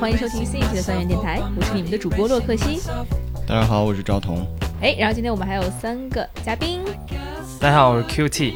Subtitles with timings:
[0.00, 2.80] 欢迎收听新一期的三元电台，我是你们的主播洛克西。
[3.46, 4.46] 大家好，我是赵彤。
[4.80, 6.80] 哎，然后今天我们还有三个嘉宾，
[7.60, 8.54] 大家好，我是 QT。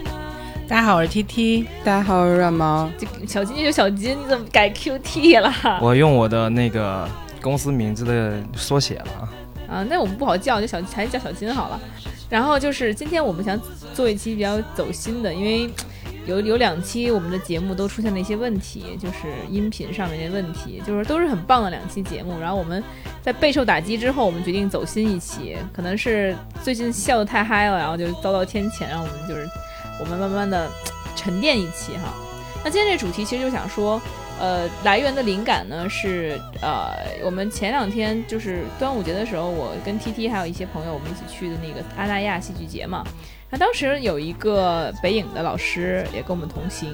[0.66, 1.66] 大家好，我是 T T。
[1.84, 2.88] 大家好，我是软毛。
[2.96, 5.52] 这小金就小金，你怎么改 QT 了？
[5.82, 7.06] 我用我的那个
[7.42, 9.28] 公司名字的缩写了啊。
[9.68, 11.78] 啊，那我们不好叫，就小还是叫小金好了。
[12.30, 13.60] 然后就是今天我们想
[13.92, 15.68] 做一期比较走心的，因为
[16.26, 22.40] 有有两期我们的节目都出现了一些问题，就是音频上面的问题，就是都是很棒的两期节目。
[22.40, 22.82] 然后我们
[23.20, 29.46] 在备受打击之后，我们决定走新一期，可能是最近笑得太嗨了，然后就遭到天谴，让我们就是
[30.00, 30.70] 我们慢慢的
[31.14, 32.14] 沉淀一期哈。
[32.64, 34.00] 那今天这主题其实就想说，
[34.40, 36.90] 呃，来源的灵感呢是呃，
[37.22, 43.04] 我们前两天就是端午节的时候，我跟 T T 还有一些朋友，我们一起去的那个阿那亚戏剧节嘛。
[43.54, 46.92] 那当时有一个北影的老师也跟我们同行，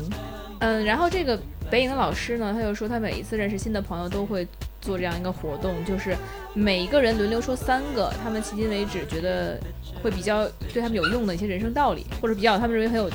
[0.59, 4.47] 嗯，然后这个北影的老师呢，他就说他每一次认识新的朋友都会
[4.79, 6.15] 做这样一个活动，就是
[6.53, 9.59] 每一个人轮流说三个他们迄今为止觉得
[10.03, 13.11] 会比较对他们有用的一些人生道理，或者比较他们认为很有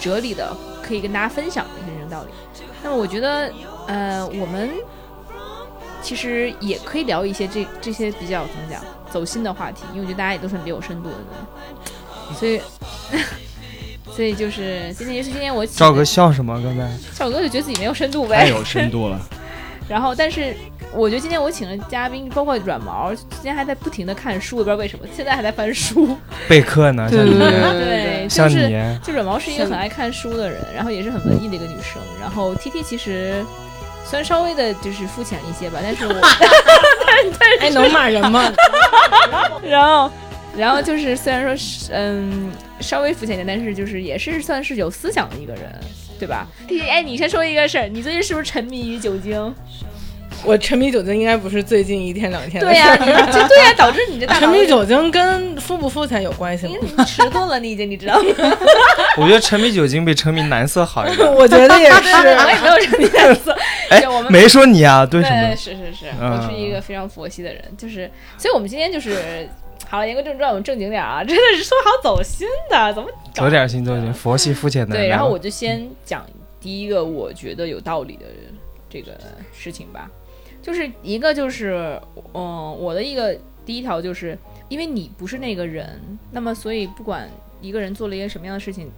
[0.00, 2.30] 哲理的，可以跟大家分享的一些人生道理。
[2.82, 3.52] 那么我觉得，
[3.88, 4.70] 呃，我们
[6.00, 11.26] 其实也可以聊一些这这些比较怎么讲走心的话题，因为我觉得大家也都是很有深度的人，
[12.38, 12.60] 所以，
[14.14, 16.60] 所以就是今天也是今天我赵哥笑什么？
[16.62, 19.20] 刚才赵哥就觉得自己没有深度呗太呗，有深度了，
[19.88, 20.54] 然后，但是
[20.92, 26.16] 我觉得今天我请的嘉宾，包括软毛，今天还在不停的看书，我不知道为什么，现在还在翻书。
[26.48, 27.08] 备课呢？
[27.10, 32.02] 像你，对，就像是你，就软毛是一个很爱看书的人，然后也是很文艺的一个女生。
[32.20, 33.44] 然后 T T 其实
[34.04, 36.14] 虽然稍微的就是肤浅一些吧，但是我，
[37.60, 38.52] 哎，能骂人吗？
[39.62, 40.10] 然后，
[40.56, 42.50] 然后就是虽然说是嗯
[42.80, 45.62] 稍微肤浅一点，但是就是也是算是有思想的一个人，
[46.18, 46.46] 对吧
[46.88, 49.54] 哎，你先说一个事儿，你最近是不是沉迷于酒精？
[50.42, 53.26] 我沉迷酒精应该不是最近一天两天的对呀、事你儿。
[53.30, 56.72] 这对呀、导致你这大脑 沉迷酒精跟肤不肤浅有关系吗？
[56.80, 58.56] 你你迟钝了，你已经你知道吗？
[59.18, 61.30] 我觉得沉迷酒精比沉迷男色好一点。
[61.34, 62.60] 我觉得也是我也。
[62.62, 63.54] 没有沉迷男色，
[63.90, 65.56] 哎我，们没说你啊，对什对，么？
[65.56, 69.46] 是是是，嗯我是一个非常佛系的人，就是，所以我们今天就是，
[69.88, 75.28] 好了，言归正传，我们正经点儿啊， 真的是说好走心的，怎么走点心，走点佛系肤浅的人对，然后？
[75.28, 76.24] 我就先讲
[76.60, 78.26] 第一个我觉得有道理的
[78.88, 79.18] 这个
[79.52, 80.10] 事情吧，
[80.62, 82.00] 就是一个就是，
[82.34, 87.28] 嗯，我的一个第一条就是，因为你不是那个人，那么所以不管
[87.60, 88.90] 一个人做了一些什么样的事情，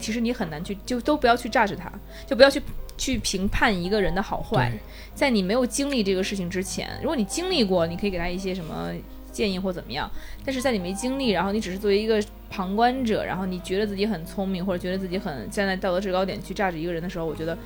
[0.00, 1.92] 其实你很难去，就都不要去 judge 他，
[2.26, 2.60] 就不要去
[2.96, 4.72] 去评判一个人的好坏，
[5.14, 8.90] 在你没有经历这个事情之前，如果你经历过，你可以给他一些什么
[9.38, 10.10] 建议或怎么样，
[10.44, 17.56] 但是在你没经历，然后你只是作为一个旁观者，然后你觉得自己很聪明，或者觉得自己很站在道德制高点去榨着一个人的时候，我觉得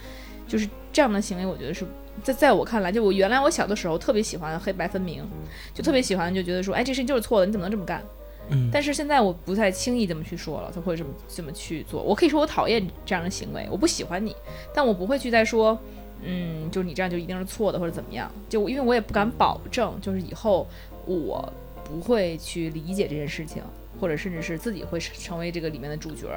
[0.47, 1.87] 就是这样的行为，我觉得是
[2.23, 5.25] 在在我看来，就我原来我小的时候特别喜欢黑白分明，
[5.73, 8.03] 就特别喜欢就觉得说，哎，这事情就是错的，你怎么能这么干？
[8.51, 12.03] 嗯但是现在我不太轻易这么去说了，他会这么这么去做。
[12.03, 14.35] 我可以说我讨厌这样的行为，我不喜欢你，
[14.75, 15.79] 但我不会去再说，
[16.25, 18.31] 嗯，就是你这样就一定是错的或者怎么样。
[18.49, 20.67] 就因为我也不敢保证，就是以后
[21.05, 21.53] 我
[21.85, 23.63] 不会去理解这件事情，
[24.01, 26.29] 或者甚至是自己会成为这个里面的主角。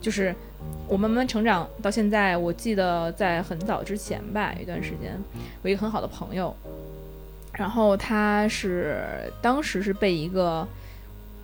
[0.00, 0.34] 就是
[0.88, 5.18] 我慢慢成长到现在，我记得在很早之前吧，一段时间，
[5.62, 6.54] 我一个很好的朋友，
[7.52, 10.66] 然后他是当时是被一个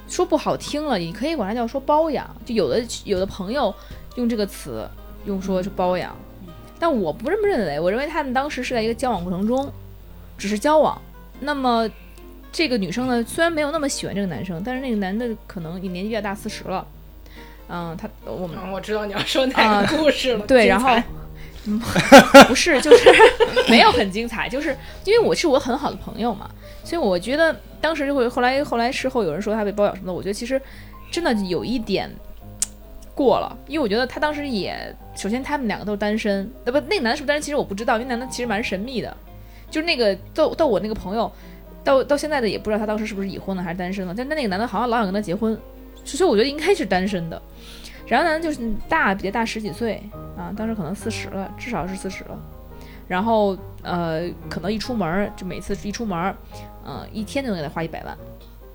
[0.09, 3.73] 说不好听了，你可以管他叫说包养，就有的有的朋友
[4.17, 4.89] 用这个词
[5.27, 6.17] 用说是包养，
[6.81, 9.71] 但我不这么认为，我认为他们当时是在一个交往过程中，
[10.37, 11.01] 只是交往，
[11.39, 11.89] 那么。
[12.53, 16.85] 这个女生呢，虽然没有那么喜欢这个男生，但是那个男的可能年纪比较大，四十了。
[17.69, 20.45] 嗯，他我们嗯我知道你要说哪个故事了。
[20.49, 20.91] 对，然后
[21.67, 21.79] 嗯，
[22.49, 23.09] 不是，就是
[23.71, 26.51] 没有很精彩，就是因为我是我很好的朋友嘛，
[26.83, 30.61] 所以我觉得当时就会后来后来事后有人说他被包养什么的，我觉得其实
[31.09, 32.11] 真的有一点
[33.21, 34.75] 过了，因为我觉得他当时也
[35.15, 39.15] 首先他们两个都是单身，那不，那个男的是不是单身其实我不知道，因为男的其实蛮神秘的，
[39.71, 41.31] 就是那个到到我那个朋友
[41.85, 45.55] 到到现在的也不知道他当时是不是已婚了还是单身了，但但那个男的好像老想跟他结婚，
[46.03, 47.41] 所以我觉得应该是单身的。
[48.07, 50.03] 然后男的就是大比他大十几岁
[50.37, 52.39] 啊，当时可能四十了，至少是四十了。
[53.07, 56.35] 然后呃，可能一出门就每次一出门儿，
[56.87, 58.17] 嗯、一天就能给他花一百万。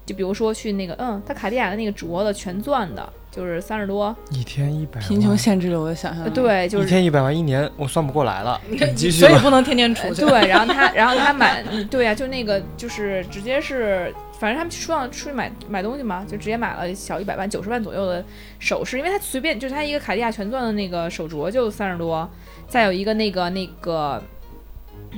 [0.06, 6.30] 就比如说去那个，嗯，他卡地亚的那个镯子全钻的，就是三十多，一天一百万，贫穷限制了我的想象力。
[6.30, 8.62] 对，就是一是天一百万，一年我算不过来了。
[8.96, 9.20] 继续。
[9.20, 10.22] 所以不能天天出去。
[10.26, 18.24] 对，然后他，然后他买， 嗯对呀、就那个就是直接是，反正他们出让出去买买东西嘛，就直接买了小一百万、九十万左右的
[18.58, 22.30] 首饰，因为他随便就是他一个卡地亚全钻的那个手镯就三十多，
[22.70, 24.24] 再有一个那个那个，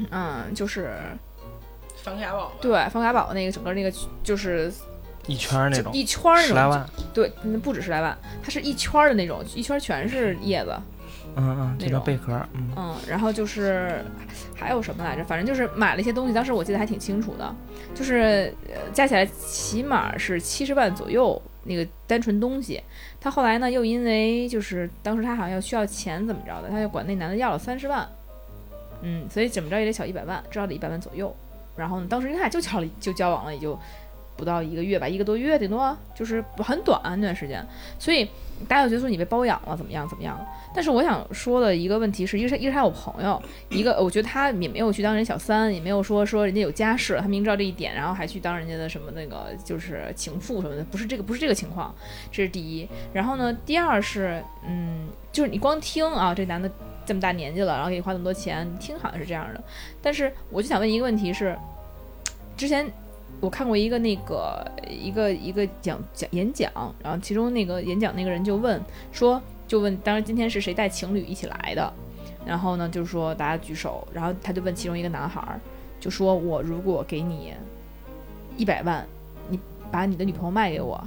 [0.10, 0.90] 嗯，就是
[2.04, 3.94] 方卡宝，对方卡宝那个整个那个
[4.24, 4.74] 就是
[5.28, 6.90] 一圈儿那种，一圈儿那种，十来万。
[7.14, 10.74] 对，那不止十来万，它是一圈儿的那种，一圈儿全是叶子，
[11.36, 12.34] 嗯嗯，这那种贝壳。
[12.54, 14.04] 嗯，嗯，然后就是
[14.56, 15.24] 还有什么来着？
[15.26, 17.56] 反正就是买了一些东西，当时我记得还挺清楚的，
[17.94, 22.82] 就是呃加起来起码是七十万左右那个单纯东西。
[23.20, 28.08] 他后来呢，又因为就是当时他好像要需要钱怎么着的，他就管那男的要了三十万，
[29.02, 31.36] 嗯，所以怎么着也得小一百万，至少得一百万左右。
[31.76, 33.78] 然后呢，当时他俩就交了就交往了，也就
[34.38, 37.66] 不到一个月吧，一个多月顶多，就是很短那段时间。
[37.98, 38.24] 所以
[38.68, 40.40] 大家就觉得说你被包养了，怎么样怎么样。
[40.74, 51.94] 但是我想说的一个问题是，一个是一个是他有朋友，一个我觉得他也没有去当人小三，也没有说说人家有家室，他明知道这一点，然后还去当人家的什么那个就是情妇什么的，不是这个不是这个情况，
[52.32, 52.88] 这是第一。
[53.12, 56.70] 然后呢，第二是嗯，就是你光听啊，这男的
[57.06, 59.64] 这么大年纪了，然后给你花那么多钱，听好像是这样的，
[60.02, 61.58] 但是我就想问一个问题是，
[62.56, 62.88] 之前。
[63.40, 66.72] 我看过一个那个一个一个讲讲演讲，
[67.04, 68.82] 然后其中那个演讲那个人就问
[69.12, 71.94] 说，就问当时今天是谁带情侣一起来的，
[72.46, 75.60] 然后呢就是说大家举手，然后他就问其中一个男孩儿，
[76.00, 77.54] 就说我如果给你
[78.58, 79.06] 一百万，
[79.50, 79.60] 你
[79.92, 81.00] 把你的女朋友卖给我，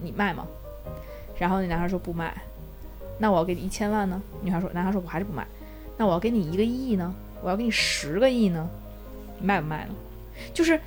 [0.00, 0.46] 你卖吗？
[1.36, 2.32] 然后那男孩说不卖，
[3.18, 4.22] 那我要给你一千万呢？
[4.42, 5.44] 女孩说，男孩说我还是不卖，
[5.96, 7.12] 那我要给你一个亿呢？
[7.42, 8.68] 我要给你十个亿呢？
[9.40, 9.94] 你卖不卖呢？
[10.52, 10.80] 就是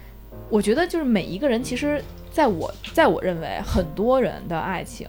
[0.50, 2.02] 我觉得就是每一个人，其实
[2.32, 5.08] 在我在我认为，很多人的爱情，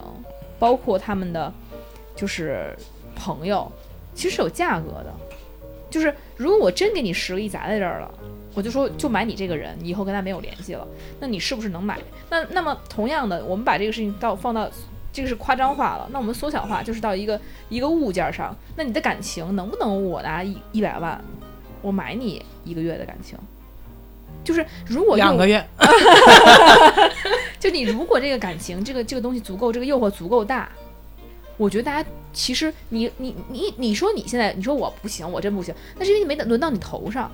[0.58, 1.52] 包括他们的
[2.16, 2.76] 就是
[3.14, 3.70] 朋友，
[4.14, 5.14] 其实是有价格的。
[5.90, 8.10] 就是如果我真给你十个亿砸在这儿了，
[8.54, 10.86] 我就说就买你这个人，你以后跟他没有联系了，
[11.20, 11.98] 那你是不是能买？
[12.28, 14.68] 那那么同样的，我们把这个事情到放到
[15.12, 21.22] 这个是夸张化了，那我们缩小化就是到一个一个物件上，那你的感情能不能我拿一一百万，
[21.80, 23.38] 我买你一个月的感情？
[24.48, 25.62] 就是如果两个月，
[27.60, 30.66] 就你如果这个感情，这个这个东西足够，这个诱惑足够大，
[31.58, 37.30] 我觉得大家其实你你你你说你现在你说我不行，我真不行，那是因为你没轮到你头上，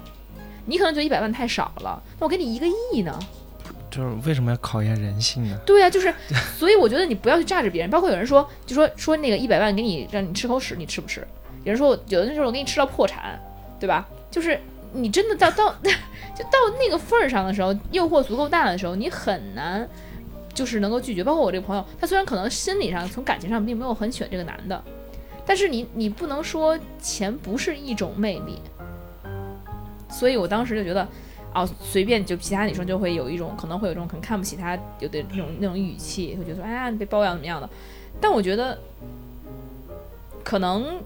[0.67, 3.17] 你可能觉得一百万太少了，那我给你一个亿呢？
[3.93, 5.57] 就是为什么要考验人性呢？
[5.65, 6.13] 对呀、就是，
[6.59, 7.89] 所以我觉得你不要去榨着别人。
[7.89, 11.25] 包括有人说，就说说那个一百万给你让你吃口屎，你吃不吃？
[11.63, 13.41] 有人说有的人说我给你吃到破产，
[13.79, 14.05] 对吧？
[14.33, 14.61] 就是
[14.95, 15.75] 你真的到到
[16.35, 19.87] 就到那个份儿上的时候，诱惑足够大的时候，你很难
[20.55, 21.23] 就是能够拒绝。
[21.23, 24.83] 包括我这个朋友，他虽然可能心理上从感情上并没有很喜欢这个男的，
[25.45, 28.59] 但是你你不能说钱不是一种魅力。
[30.09, 31.07] 所以我当时就觉得。
[31.57, 37.71] 哦，随便就其他女生就会有一种可能会有一种很看不起他有的那种那种语气，会觉得说哎呀你被包养怎么样的，
[38.21, 38.77] 但我觉得
[40.43, 41.01] 可能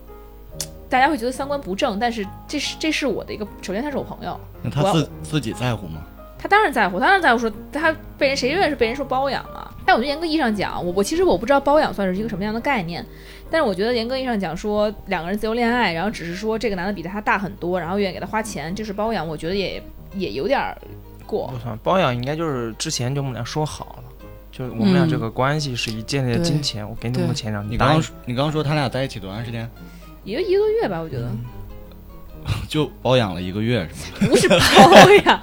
[0.88, 6.00] 大家会觉得三观不正，但是这是这是我的一个，首先他是我朋友，那他自自己在乎吗？
[6.40, 9.68] 他当然在乎，当然在乎说他被人谁愿意是被人说包养啊？
[9.85, 13.04] 但我觉得严格意义上讲，我我其实我不知道包养算是一个什么样的概念，
[13.50, 19.83] 但是我觉得严格意义上讲说两个人自由恋爱，然后只是说这个男的比他大很多，然后愿意给他花钱，这是包养，我觉得也
[20.14, 20.78] 也有点儿
[21.26, 24.04] 过我操包养，应该就是之前就我们俩说好了，
[24.52, 29.68] 就是我们俩嗯这个关系是以建立的金钱，我给你那么多钱，让你刚你刚刚说他俩在一起多长时间？
[30.25, 31.31] 也就一个月吧，我觉得
[32.69, 34.31] 就包养了一个月是吗？
[34.33, 35.41] 不是包养，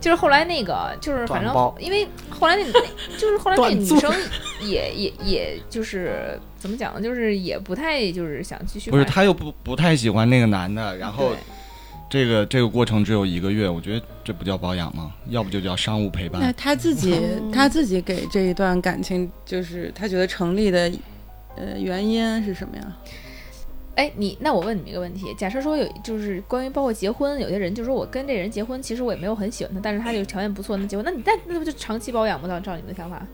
[0.00, 2.80] 就是后来那个就是反正包因为后来那那
[3.18, 4.12] 就是后来那女生
[4.62, 11.32] 也也也就是怎么讲呢，就是也不太就是想继续不是，发展他又不不太喜欢那个男的，然后
[12.08, 15.12] 这个这个过程只有一个月，我觉得这不叫包养吗？
[15.28, 16.54] 要不就叫商务陪伴那伴。
[16.56, 17.18] 他自己哦
[17.52, 20.90] 他自己给这一段感情，就是他觉得成立的，
[21.56, 22.82] 呃，原因是什么呀？
[23.96, 32.46] 哎，你那我问你们一个问题：假设说有就是关于包括结婚，有些人就说我跟这人结婚，其实我也没有很喜欢他，但是他这个条件不错，那结婚，那你那那不就长期包养吗？
[32.46, 33.26] 照照你们的想法？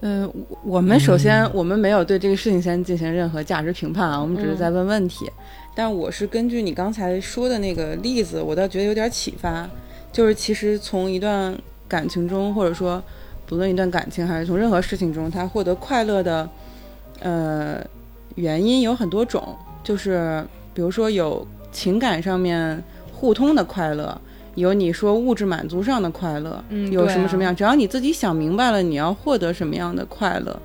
[0.00, 5.30] 呃，我我们首先、嗯我们没有对这个事情先进行任何价值评判啊，我们只是嗯在问问题。
[5.76, 9.68] 但我是根据你刚才说的那个例子，我倒觉得有点启发，
[10.12, 13.00] 就是其实从一段感情中，或者说
[13.46, 16.48] 不论一段感情还是从任何事情中，他获得快乐的，
[17.20, 17.80] 呃，
[18.34, 24.20] 原因有很多种，就是比如说有情感上面互通的快乐。
[24.56, 30.56] 有你说物质满足上的快乐，嗯有什么什么样，只要你自己想明白了，你要获得什么样的快乐，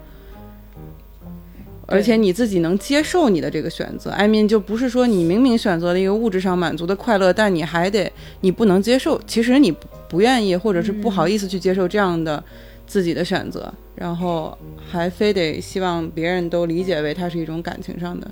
[1.88, 4.12] 而且你自己能接受你的这个选择。
[4.12, 9.74] I mean，就不是说你明明选择了一个物质上满足的快乐，但你还得你不能接受，其实你
[10.08, 12.44] 不愿意或者是不好意思去接受这样的
[12.86, 14.56] 自己的选择，然后
[14.88, 18.30] 还非得希望别人都理解为它是一种感情上的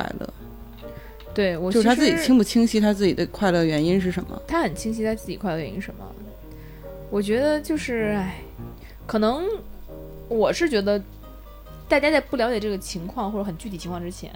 [0.00, 0.28] 快乐。
[1.32, 4.40] 对我就是他自己清不清晰他自己的快乐原因是什么？
[4.46, 6.04] 他很清晰他自己快乐原因是什么。
[7.10, 8.40] 我觉得就是，唉，
[9.06, 9.44] 可能
[10.28, 11.00] 我是觉得，
[11.88, 14.30] 大家在不了解这个情况或者很具体情况之前，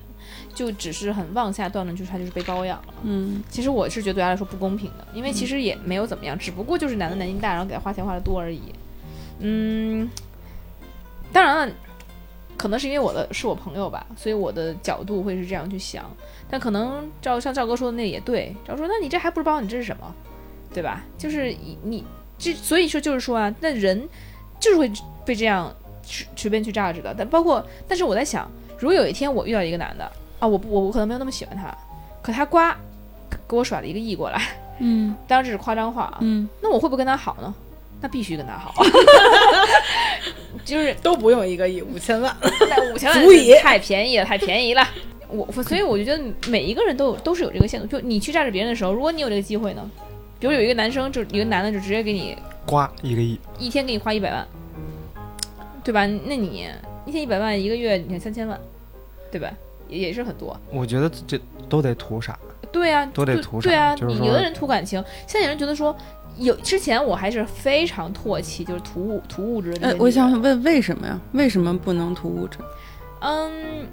[0.54, 2.94] 就只是很妄下断论，就是他就是被包养了。
[3.02, 8.60] 嗯其实我是觉得对他来说不公平的，因为其实也没有怎么样，只不过就是男的年纪大，然后给他花钱花的多而已。
[9.40, 10.08] 嗯，
[11.32, 11.74] 当然了，
[12.56, 16.04] 可能是因为我的是我朋友吧，所以我的角度会是这样去想。
[16.48, 20.14] 但可能赵像赵哥说的那也对，赵说那你这还不是包，你这是什么？
[20.72, 21.04] 对吧？
[21.16, 22.04] 就是你你
[22.38, 24.08] 这所以说就是说啊，那人
[24.58, 24.90] 就是会
[25.24, 27.14] 被这样随随便去榨着的。
[27.16, 30.04] 但包括，但是我在想，如果有一天我遇到一个男的
[30.38, 31.76] 啊，我不我我可能没有那么喜欢他，
[32.22, 32.58] 可他呱
[33.48, 34.40] 给我甩了一个亿过来，
[34.78, 37.54] 嗯当然这是夸张话啊，嗯，那我会不会跟他好呢？
[38.04, 38.84] 那必须跟他好，
[40.62, 42.36] 就是都不用一个亿，五千万。
[42.68, 44.86] 那五千万足以太便宜了，太便宜了。
[45.30, 49.90] 我所以我就觉得每一个人都有都是有这个限度，就你去榨着别人的时候，如果你有这个机会呢，
[50.38, 54.46] 比如有一个男生就一个男的就直接给你刮一个亿，一天给你花一百万，
[55.82, 56.06] 对吧？
[56.06, 56.68] 那你
[57.06, 58.60] 一天一百万，一个月你看三千万，
[59.32, 59.50] 对吧？
[59.88, 60.54] 也也是很多。
[60.70, 62.38] 我觉得这都得图啥？
[62.70, 65.96] 对啊，都得图啥对啊，就是你有的人图感情，现在有人觉得说，
[66.36, 71.20] 有之前我还是非常唾弃，就是图物图物质的我想问为什么呀？
[71.32, 72.58] 为什么不能图物质？
[73.20, 73.86] 嗯，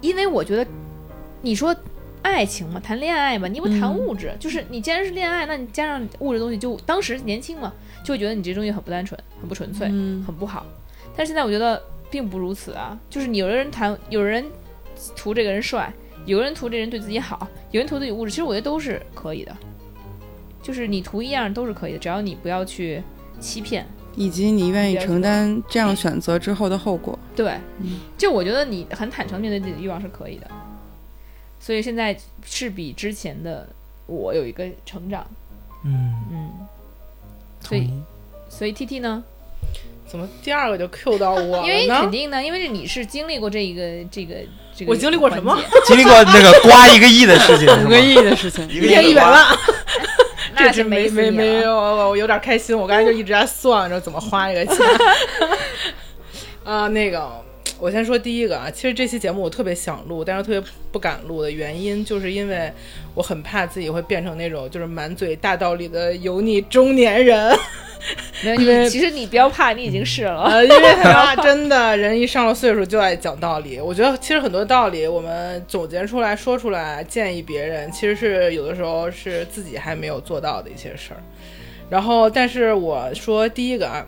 [0.00, 0.66] 因为我觉得
[1.42, 1.74] 你说
[2.22, 7.72] 爱情嘛，谈恋爱嘛，你不谈嗯物质，就是你既然是恋爱，那你加上物质东西就，当时年轻嘛，
[8.04, 10.66] 就会觉得你这东西很不单纯，很不纯粹，嗯很不好。
[11.16, 14.44] 但是现在我觉得并不如此啊，就是你有的人谈，有人
[15.16, 15.92] 图这个人帅，
[16.26, 19.56] 有人图这人对自己好，有人图自己物质，其实我觉得都是可以的，
[20.70, 23.02] 就是你图一样都是可以的，只要你不要去
[23.40, 23.84] 欺骗。
[24.14, 27.18] 以及你愿意承担这样选择之后的后果。
[27.34, 30.48] 对，嗯就我觉得你很坦诚面对自己的欲望是可以的，
[31.58, 33.68] 所以现在是比之前的
[34.06, 35.26] 我有一个成长，
[35.84, 36.50] 嗯，嗯，
[37.60, 37.90] 所以
[38.48, 39.24] 所以 T T 呢，
[40.06, 42.10] 怎么第二个就 Q 到我了因为肯？
[42.12, 44.34] 定呢，因为你是经历过这一个这个
[44.76, 45.56] 这个，我经历过什么？
[45.86, 49.46] 经历过那个刮一个亿的事情， 五个亿的事情，一个一天一百万，
[50.56, 52.76] 这是没没没有，我有点开心。
[52.76, 54.76] 我刚才就一直在算着怎么花这个钱。
[56.64, 57.28] 啊、 那个，
[57.80, 62.70] 我先说第一个啊，其实这期节目我特别想录，但是特别不敢录的原因，就是因为
[63.14, 67.56] 我很怕自己会变成那种就是满嘴大道理的油腻中年人。
[68.42, 70.44] 因为，其实你不要怕，你已经是了。
[70.44, 73.78] 呃，因为 怕真的人一上了岁数就爱讲道理。
[73.78, 81.20] 我觉得其实很多道理我们总结出来说出来建议别人，其实是有的时候是自己还没有做到的一些事儿。
[81.90, 84.06] 然后，但是我说第一个啊，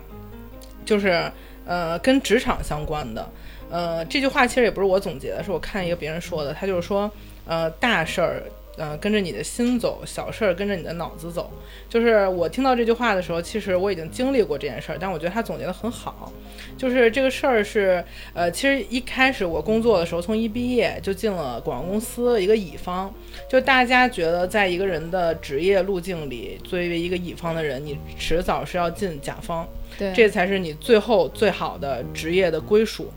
[0.83, 1.31] 就是
[1.67, 3.29] 呃跟职场相关的，
[3.73, 7.11] 呃这句话其实也不是我总结的，是我看一个别人说的，他就是说
[7.45, 8.43] 呃大事儿。
[8.75, 11.51] 呃，跟着你的心走，小事儿跟着你的脑子走。
[11.87, 16.33] 就是我听到这句话的时候，其实我已经经历过这件事儿，但我觉得他总结的很好。
[16.75, 18.03] 就是这个事儿是，
[18.33, 23.13] 呃，其实一开始我工作的时候，从一毕业就进了广告公司一个乙方。
[23.47, 29.67] 就大家觉得，在一个人的职业路径里，作为一个乙方的人，你迟早是要进甲方，
[29.99, 33.13] 对，这才是你最后最好的职业的归属。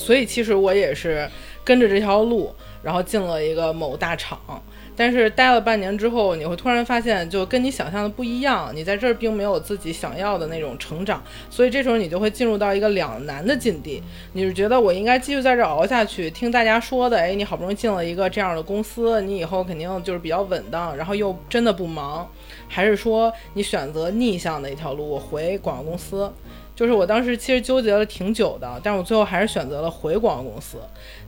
[0.00, 1.28] 所以其实我也是
[1.62, 4.38] 跟着这条路，然后进了一个某大厂。
[4.96, 14.02] 但是待了半年之后，你会突然发现，就跟你想象的不一样，你在这儿并没有自己想要的那种成长，所以这时候你就会进入到一个两难的境地。
[14.34, 22.28] 你是觉得我应该继续在这儿熬下去，听大家说的，哎，你好不容易进了一个这样的公司，你以后肯定就是比较稳当，然后又真的不忙，
[22.70, 26.32] 还是说你选择逆向的一条路，我回广告公司？
[26.76, 30.78] 就是我当时其实纠结了挺久的，但是我最后还是选择了回广告公司，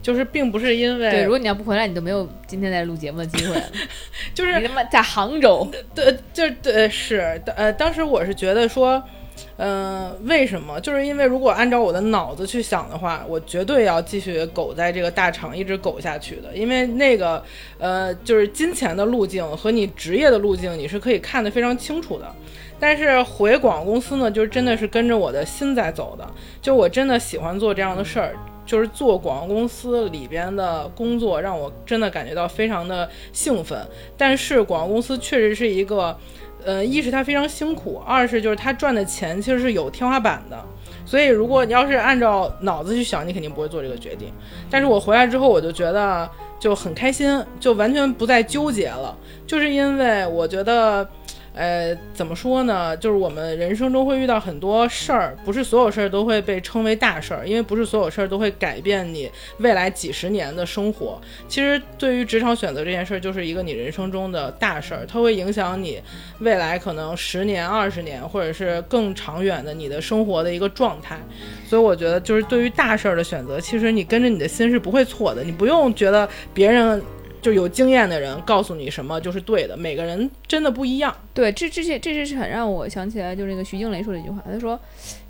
[0.00, 3.62] 就是并不是因为对，如果你要不回来，你都没有今天在录节目的机会了。
[4.32, 9.02] 就是你他妈在杭州，对，就是对，是呃，当时我是觉得说，
[9.56, 10.80] 嗯、为什么？
[10.80, 17.42] 就是因为如果按照我的脑子去想的话，我绝对要继续苟在这个大厂一直苟下去的，因为那个
[17.78, 22.26] 呃，就是金钱的路径和你职业的路径，你是可以看得非常清楚的。
[22.80, 26.28] 但是回广告公司呢，就是真的是跟着我的心在走的，
[26.60, 28.36] 就我真的喜欢做这样的事儿。
[28.64, 33.84] 就是做广告公司里边的工作，让我真的感觉到非常的兴奋。
[34.16, 36.16] 但是广告公司确实是一个，
[36.64, 40.64] 呃，一是他非常辛苦，二是就是他赚的钱其实是有天花板的。
[41.04, 44.32] 所以如果你要是按照脑子去想，你肯定不会做这个决定。
[44.70, 46.28] 但是我回来之后，我就觉得
[46.58, 49.16] 就很开心，就完全不再纠结了，
[49.46, 51.08] 就是因为我觉得。
[51.54, 52.96] 呃，怎么说呢？
[52.96, 61.20] 就是我们人生中会遇到很多事儿，不是所有事儿都会被称为大事儿，因为不是所有事儿都会改变你未来几十年的生活。
[61.46, 66.00] 其实对于职场选择这件事儿，就是一个你人生中的大事儿，它会影响你
[66.40, 71.18] 未来可能十年、二十年，或者是更长远的你的生活的一个状态。
[71.68, 77.02] 所以我觉得，就是对于大事儿的选择，其实你跟着你的心是不会错的，你不用觉得别人。
[77.42, 81.14] 就有经验的人告诉你什么就是对的，每个人真的不一样。
[81.34, 84.78] 对，这这些这些是很让我想起来，就是那个徐静蕾说的一句话，他说，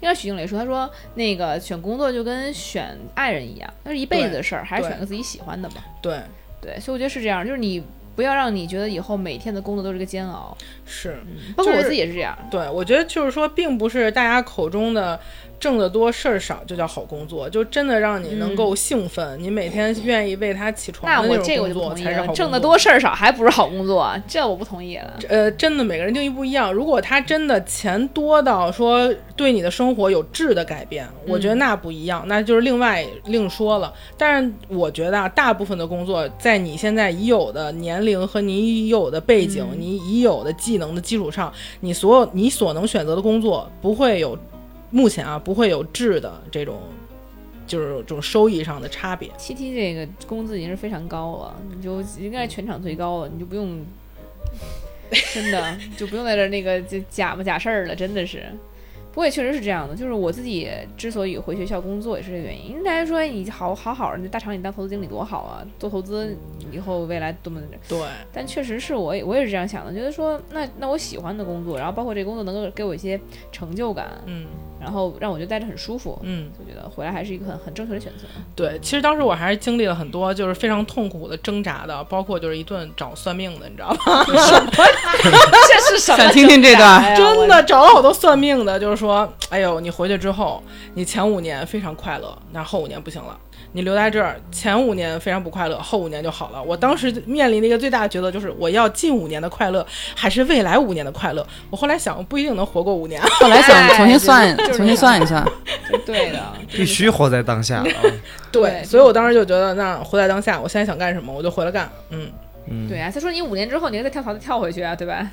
[0.01, 5.83] 应该徐静蕾说，他说那个选工作就跟选爱人一样，那是一辈子的事儿，还是选个自己喜欢的吧。
[6.03, 6.21] 对
[6.61, 7.83] 对，所以我觉得是这样，就是你
[8.15, 10.55] 不要让你觉得以后每天的工作都是个煎熬。
[10.93, 11.17] 是，
[11.57, 12.37] 包括我自己也是这样。
[12.51, 15.19] 对，我觉得就是说，并不是大家口中的。
[15.63, 22.27] 挣得多事儿少就叫好工作，就真的让你能够兴奋，你每天愿意为他起床那我这个我就同意了。
[22.35, 25.21] 挣得多事儿少还不是好工作，这我不同意了。
[25.29, 26.73] 呃，真的每个人定义不一样。
[26.73, 33.95] 如果他真的钱多到说对你的生活有质的改变，我觉得那不一样，那就是另外另说了。
[34.19, 44.39] 但是我觉得啊，大部分的工作在你现在已有的年龄和你已有的背景、你已有的技能能的基础上，你所有你所能选择的工作不会有。
[44.95, 46.79] 目前啊，不会有质的这种，
[47.67, 49.31] 就是这种收益上的差别。
[49.39, 53.83] 七 T 这个工资已经是非常高了，你就应该是全场最高了，你就不用，
[55.33, 58.45] 真的就不用在这那个就假不假事儿了，真的是。
[59.13, 62.71] 不过也确实是这样的，就是我自己之所以回学校工作也是这个原因。
[62.71, 66.37] 因为大家说你好好好，你大厂里当投资经理多好啊，做投资
[66.73, 67.99] 以后未来多么对。
[68.33, 73.21] 但确实是我也我也是这样想的，觉得说那那我喜欢的工作，然后包括这个工作能够给我一些
[73.53, 74.47] 成就感，嗯。
[74.83, 78.25] 然后让我觉得待着很舒服，嗯，就觉得回来还是一个很很正确的选择。
[78.57, 84.25] 对，其实当时我还是经历了很多，就是非常痛苦的挣扎的，包括就是一顿找算命的，你知道吗？
[84.27, 86.19] 这是什么？
[86.19, 87.15] 想听听这段？
[87.15, 90.63] 真的找了好多算命的，就是说，哎呦，你回去之后，
[90.95, 93.39] 你前五年非常快乐，那后五年不行了。
[93.75, 96.63] 你留在这儿，前五年非常不快乐，后五年就好了。
[96.63, 99.85] 我当时面临的一个最大的抉择就是，我要近五年的快乐，
[100.15, 101.47] 还是未来五年的快乐？
[101.71, 103.21] 我后来想，不一定能活过五年。
[103.23, 105.43] 后来想重新算，重新算一算，
[106.05, 107.83] 对的， 必须活在当下。
[108.51, 111.91] 对，所以我当时就觉得，那活在当下，我现在想干什么，我就回来干。
[112.11, 112.31] 嗯
[112.69, 115.31] 嗯，对啊，他说你五年之后，你再跳槽，再跳回去啊，对吧？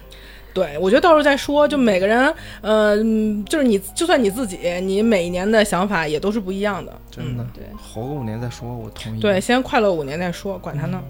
[0.53, 1.67] 对，我觉得到时候再说。
[1.67, 6.91] 就每个人，嗯，就是你，就算你自己，你每一年的想法也都是不一样的。
[7.11, 9.19] 真的，对，活个五年再说，我同意。
[9.19, 11.01] 对，先快乐五年再说，管他呢。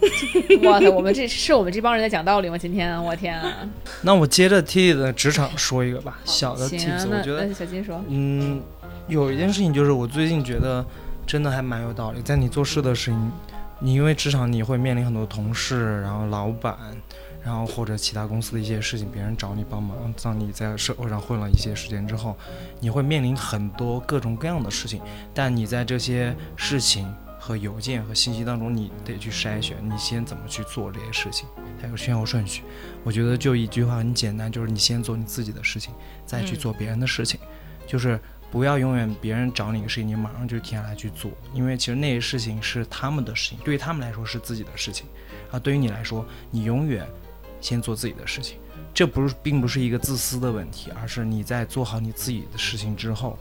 [0.64, 2.56] 哇塞，我们这是我们这帮人在讲道理吗？
[2.56, 3.68] 今天，我天啊！
[4.00, 8.62] 那我接着 T 的职场说一个吧，小的 tips，我觉得小金说，嗯，
[9.08, 10.82] 有一件事情就是我最近觉得
[11.26, 13.32] 真的还蛮有道理，在你做事的事情，
[13.78, 16.74] 你因为职场你会面临很多同事，然后老板。
[17.50, 22.36] 然后或者其他公司的一些事情，别人找你帮忙，当你在社会上混了一些时间之后，
[22.78, 25.02] 你会面临很多各种各样的事情。
[25.34, 31.48] 但你在这些事情和邮件和信息当中，你得去筛选，你先怎么去做这些事情，
[31.82, 32.62] 还有先后顺序。
[33.02, 35.92] 我觉得就一句话很简单，就是你先做你自己的事情，
[36.24, 37.40] 再去做别人的事情。
[37.84, 45.04] 就是不要永远别人找你一个事情，你马上就停下来去做，因为其实那些事情是他们的事情，对于他们来说是自己的事情，
[45.50, 47.04] 而对于你来说，你永远。
[47.60, 48.56] 先做自己的事情，
[48.92, 53.38] 这不是并不是一个自私的问题，而是你在做好你自己的事情之后，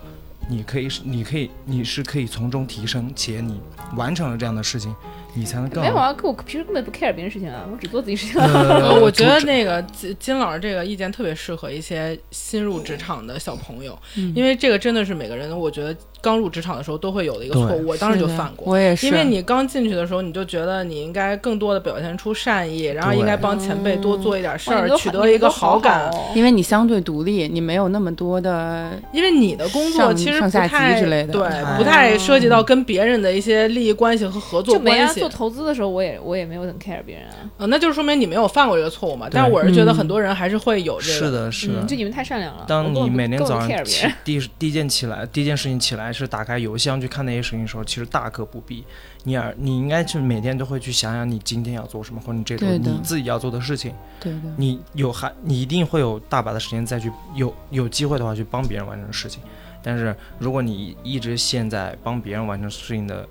[0.49, 3.62] 你可以你可以你是可以从中提升，且你
[3.95, 4.95] 完成了这样的事情。
[5.33, 6.15] 你才能更没有啊！
[6.23, 8.41] 我平时根本不 care 别人事情啊，我只做自己事情。
[8.41, 13.97] 呃， 我觉得那个金金老师这个意见特别适合一些新入职场的小朋友，
[14.35, 17.87] 因为这个真的是每个人，我觉得刚入职场的时候都会有的一个错误。
[17.87, 19.05] 我当时就犯过，我也是。
[19.07, 26.11] 因为你刚进去的时候，你就觉得你应该更多的表现出善意，然后应该帮前辈多做一点事儿，取得一个好感。
[26.33, 35.18] 因为你相对独立，你没有那么多的，因为你的工作其实不太之类的，对，不太涉及到跟别人的一些利益关系和合作关系。
[35.19, 36.03] 做投资的时候，我。
[36.03, 37.27] 也我也没有很 care 别人
[37.58, 39.27] 啊，那就是说明你没有犯过这个错误嘛。
[39.29, 42.65] 但是我是觉得很多人还是会有这个，是的，是的，就你们太善良了。
[42.67, 48.84] 当你每天早上起第第一件起来，第一件事情起来是打开邮箱去看那些事情的时候，其实大可不必。
[49.23, 53.93] 你而你应该去每天都会去想想你今天要做什么，或者你这周你自己要做的事情。
[54.19, 54.39] 对的。
[54.58, 59.41] 你有还你一定会有大把的时间再去有有机会的话去帮别人完成事情。
[59.84, 63.27] 但是如果你一直陷在帮别人完成事情的。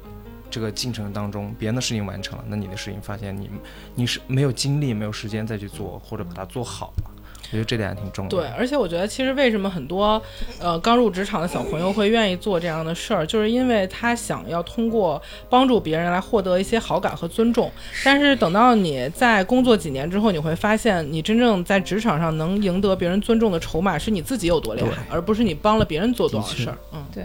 [0.50, 3.50] 这个进程当中，别人的事情完成了，那你的事情发现你
[3.94, 7.11] 你是没有精力、没有时间再去做，或者把它做好了。
[7.50, 10.20] 我觉得这点还挺重要对，而且我觉得其实为什么很多
[10.61, 17.72] 呃刚入职场的小朋友会愿意做这样的事儿，就是因为他想要通过帮助别人来获得一些好感和尊重。
[18.04, 26.76] 但是等到你在工作几年之后，你会发现，你真正在职场上能赢得别人尊重的筹码是你自己有多厉害，而不是你帮了别人做多少事儿。
[26.92, 27.02] 嗯。
[27.14, 27.24] 对，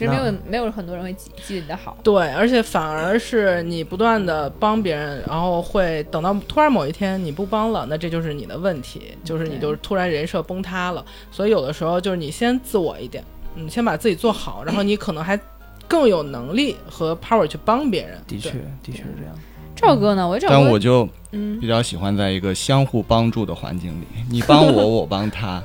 [0.00, 1.94] 其实没有没有很多人会记记得你的好。
[2.02, 11.04] 对，而且反而是你不断的帮别人，然后会等到突然某一天你不帮了，那这就是你的问题，就是你就是突然人设崩塌了。
[11.30, 13.22] 所以有的时候就是你先自我一点，
[13.54, 15.38] 你先把自己做好，然后你可能还
[15.86, 18.18] 更有能力和 power 去帮别人。
[18.26, 18.50] 的确，
[18.82, 19.34] 的确是这样。
[19.76, 20.26] 赵哥呢？
[20.28, 25.62] 我赵哥，但我就嗯，比较喜欢在一个相互帮助的环境里，你帮我， 我帮他，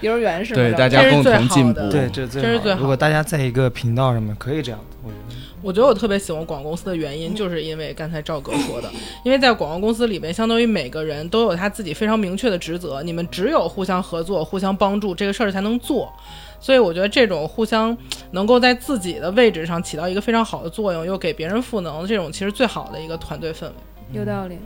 [0.00, 0.60] 幼儿园是吗？
[0.60, 1.90] 对大家共这是最好同进步的。
[1.90, 5.34] 对，这最这是最好如果大家在一个频道上面，可以这样子，我觉得。
[5.62, 8.90] 我觉得我特别喜欢广告公司的原因，就是因为刚才赵哥说的，
[9.24, 16.12] 因为在广告公司里面，相当于每个人都有他自己非常明确的职责，你们只有互相合作、互相帮助，这个事儿才能做。
[16.60, 17.96] 所以我觉得这种互相
[18.32, 23.72] 能够在自己的位置上起到一个非常好的作用，又给别人赋能，这种其实最好的一个团队氛围。
[24.12, 24.58] 有道理。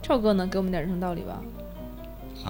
[0.00, 0.48] 赵哥能？
[0.48, 1.38] 给我们点人生道理吧。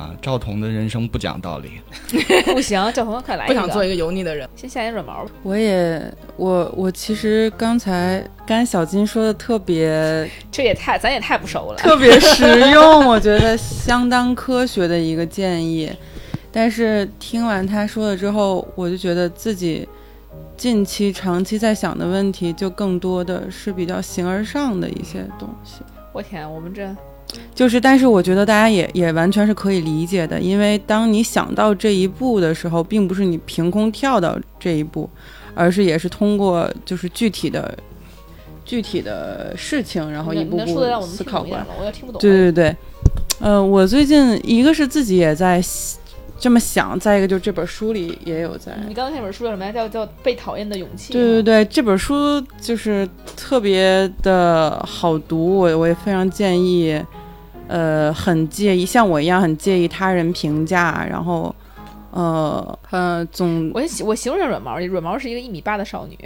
[0.01, 1.73] 啊，赵彤的人生不讲道理，
[2.55, 3.47] 不行，赵彤快来。
[3.47, 5.31] 不想做一个油腻的人，先下点软毛吧。
[5.43, 6.03] 我也
[6.37, 11.77] 我我其实刚才刚才小金说的特别 这也太，咱也太不熟了。
[11.77, 15.93] 特别实用，我觉得相当科学的一个建议。
[16.51, 19.87] 但是听完他说了之后，我就觉得自己
[20.57, 25.83] 近期、长期在想的问题，就更多的是比较形而上的一些东西。
[26.13, 26.89] 我天，我们这
[27.55, 35.09] 就是，但是我觉得大家也也完全是可以理解的，因为当你想到这一步的时候，并不是你凭空跳到这一步，
[35.55, 37.77] 而是也是通过就是具体的、
[38.65, 40.67] 具体的事情，然后一步步
[41.03, 41.67] 思考过来。
[42.19, 42.77] 对对对，
[43.41, 45.61] 呃，我最近一个是自己也在
[46.39, 48.73] 这么想，再一个就是这本书里也有在。
[48.89, 49.71] 你刚才那本书叫什么呀？
[49.71, 51.13] 叫叫《被讨厌的勇气》。
[51.13, 56.99] 对对对，这本书就是特别的好读，我我也非常建议，
[57.71, 61.55] 呃，很介意像我一样很介意他人评价，然后，
[62.11, 66.19] 呃呃，总我形我形容下软毛，软毛是一个一米八的少女，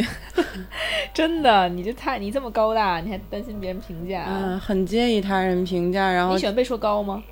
[1.12, 4.24] 真的，你这太你这么高大，你还担心别人评价？
[4.26, 7.22] 嗯、很介意他人评价，然后你喜欢被说高吗？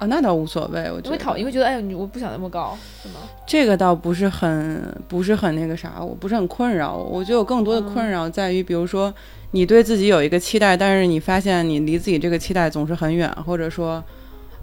[0.00, 3.16] 啊、那倒无所谓，我觉得你会讨，你会觉得哎我不想那么高，是吗？
[3.46, 7.22] 这个倒不是很不是很那个啥，我不是很困扰我。
[7.22, 9.12] 觉得我更多的困扰在于，比如说
[9.52, 14.02] 你对自己有一个期待，但是你发现你离自己这个期待总是很远，或者说，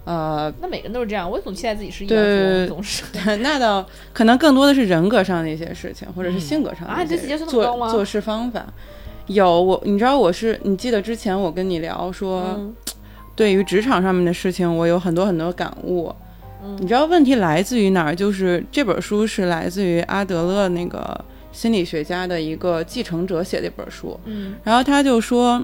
[0.04, 3.04] 呃，那每个人都是这样，我总期待自己是亿对万富翁，总是。
[3.40, 8.64] 那倒可能更多的是人格上的一些事情，或者是性格上的一些啊你对自己要求那么高吗做做事方法。
[9.26, 12.74] 有我，你知道我是，你记得之前我跟你聊说，嗯
[13.36, 16.12] 对于职场上面的事情，我有很多很多感悟。
[16.64, 18.14] 嗯你知道问题来自于哪儿？
[18.14, 21.24] 就是这本书是来自于阿德勒那个
[21.58, 25.60] 心理学家的一个继承者写的一本书，嗯然后他就说，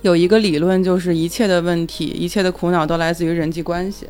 [0.00, 4.06] 有一个理论，就是一切的问题、一切的苦恼都来自于人际关系。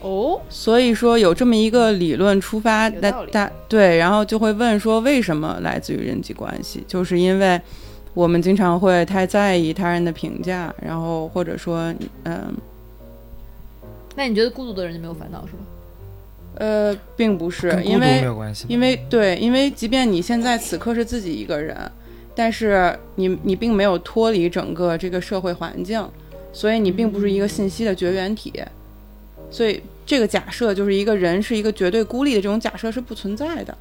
[0.00, 6.82] 哦，所以说有这么一个理论出发，那大对，然后就会问说为什么来自于人际关系？
[6.88, 7.60] 就是因为
[8.14, 12.54] 我们经常会太在意他人的评价，然后或者说，嗯
[14.16, 15.58] 那你觉得孤独的人就没有烦恼是吗？
[16.62, 18.66] 呃，并不是因为有关系。
[18.68, 21.76] 因为对，因为即便你现在此刻是自己一个人，
[22.36, 26.08] 但是你你并没有脱离整个这个社会环境，
[26.52, 28.52] 所以你并不是一个信息的绝缘体，
[29.50, 33.76] 所以这个假设就是一个人是一个绝对孤立的这种假设是不存在的。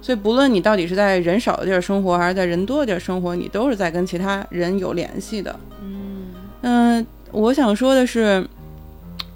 [0.00, 5.54] 所以不论你到底是在人少的地儿生活，还是在人多的地儿生活，你都是在跟其他人有联系的。
[5.82, 8.42] 嗯嗯，我想说的是，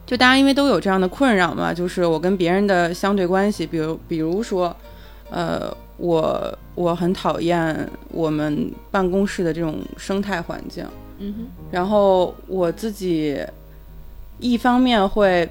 [0.06, 4.74] 就大家因为都有这样的困扰嘛，就是我跟别人的相对关系，比如比如说，
[5.30, 7.76] 呃，我我很讨厌
[8.12, 10.84] 我们办公室的这种生态环境，
[11.18, 13.36] 嗯哼，然后我自己
[14.38, 15.48] 一方面会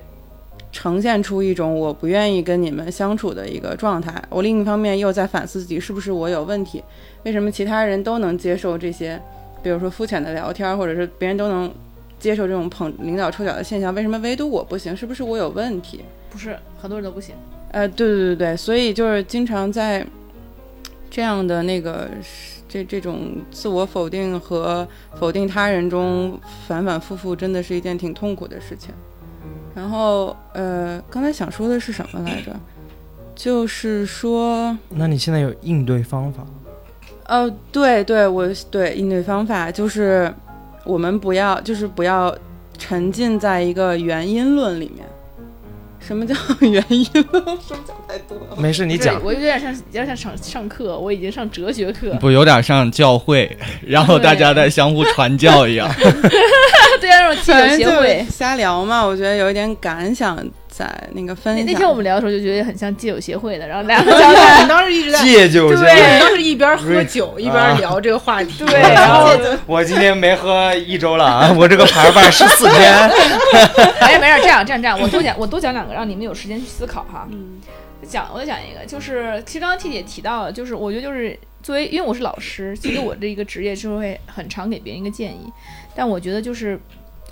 [0.71, 6.81] 呈现出一种我不愿意跟你们相处的一个状态，我另一方面又在反思自己是不是我有问题，
[7.23, 9.21] 为什么其他人都能接受这些，
[9.61, 11.69] 比如说肤浅的聊天，或者是别人都能
[12.19, 14.95] 接受这种捧领导臭脚的现象，为什么唯独我不行？
[14.95, 16.03] 是不是我有问题？
[16.29, 17.35] 不是很多人都不行。
[17.71, 20.05] 呃，对对对对，所以就是经常在
[21.09, 22.09] 这样的那个
[22.67, 28.93] 这这种自我否定和否定他人中反反复复，真的是一件挺痛苦的事情。
[29.75, 32.55] 然后呃，刚才想说的是什么来着？
[33.35, 36.45] 就是说，那你现在有应对方法？
[37.25, 40.33] 呃，对对，我对应对方法就是
[40.85, 42.33] 我们不要，就是不要
[42.77, 45.05] 沉浸在一个原因论里面。
[45.99, 47.43] 什么叫原因论？
[47.59, 48.55] 是不是讲太多了？
[48.57, 49.19] 没事，你讲。
[49.23, 55.89] 我有点像有点像上上课，我已经上哲学课，不有点像教会， 然后大家在相互传教一样。
[57.01, 58.25] 对啊，那种戒酒反正就协会。
[58.29, 60.37] 瞎聊嘛，我觉得有一点感想
[60.75, 61.65] 在那个分享。
[61.65, 68.65] 那那天我们聊的时候就觉得很像戒酒协会的，然后两个我交谈，们当时一直在，戒酒对，先当时一边喝酒一边聊这个话题。
[68.65, 69.31] 对，然后
[69.65, 73.09] 我今天没喝一周了啊，我这个牌儿办十四天。
[74.01, 77.27] 没事没事，这样这样这样，我多讲我多讲两个，让你们有时间去思考哈。
[77.31, 77.61] 嗯
[78.07, 85.51] 讲我再讲一个，就是其实刚刚 T 姐提到了，就是我觉得就是作为因为我是老师，其实我这一个职业就会很常给别人一个建议，
[85.95, 86.79] 但我觉得就是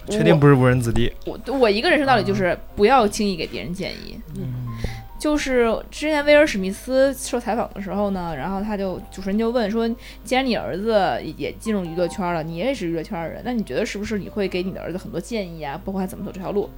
[0.10, 1.12] 确定不是无人子弟？
[1.26, 4.20] 我我一个人生道理就是不要轻易给别人建议。
[4.36, 4.64] 嗯
[5.20, 9.88] 就是之前威尔史密斯受采访的时候呢，然后他就主持人就问说，
[10.26, 16.70] 既然你儿子也进入娱乐圈了，你也是娱乐圈的人，那你觉得是不是你会给你的儿子很多建议啊，包括他怎么走这条路？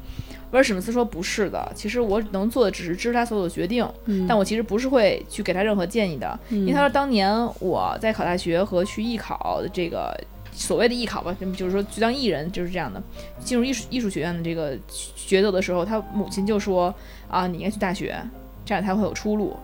[0.52, 10.16] 威尔史密斯说不是的，其实我能做的只是支持他所有的决定，嗯但我其实不是会去给他任何建议的，因为他说当年我在考大学和去艺考的这个
[10.56, 13.02] 所谓的艺考吧，那么就是说去当艺人就是这样的，
[13.40, 14.76] 进入艺术艺术学院的这个
[15.16, 16.94] 抉择的时候，他母亲就说
[17.28, 18.18] 啊，你应该去大学，
[18.66, 19.56] 这样才会有出路。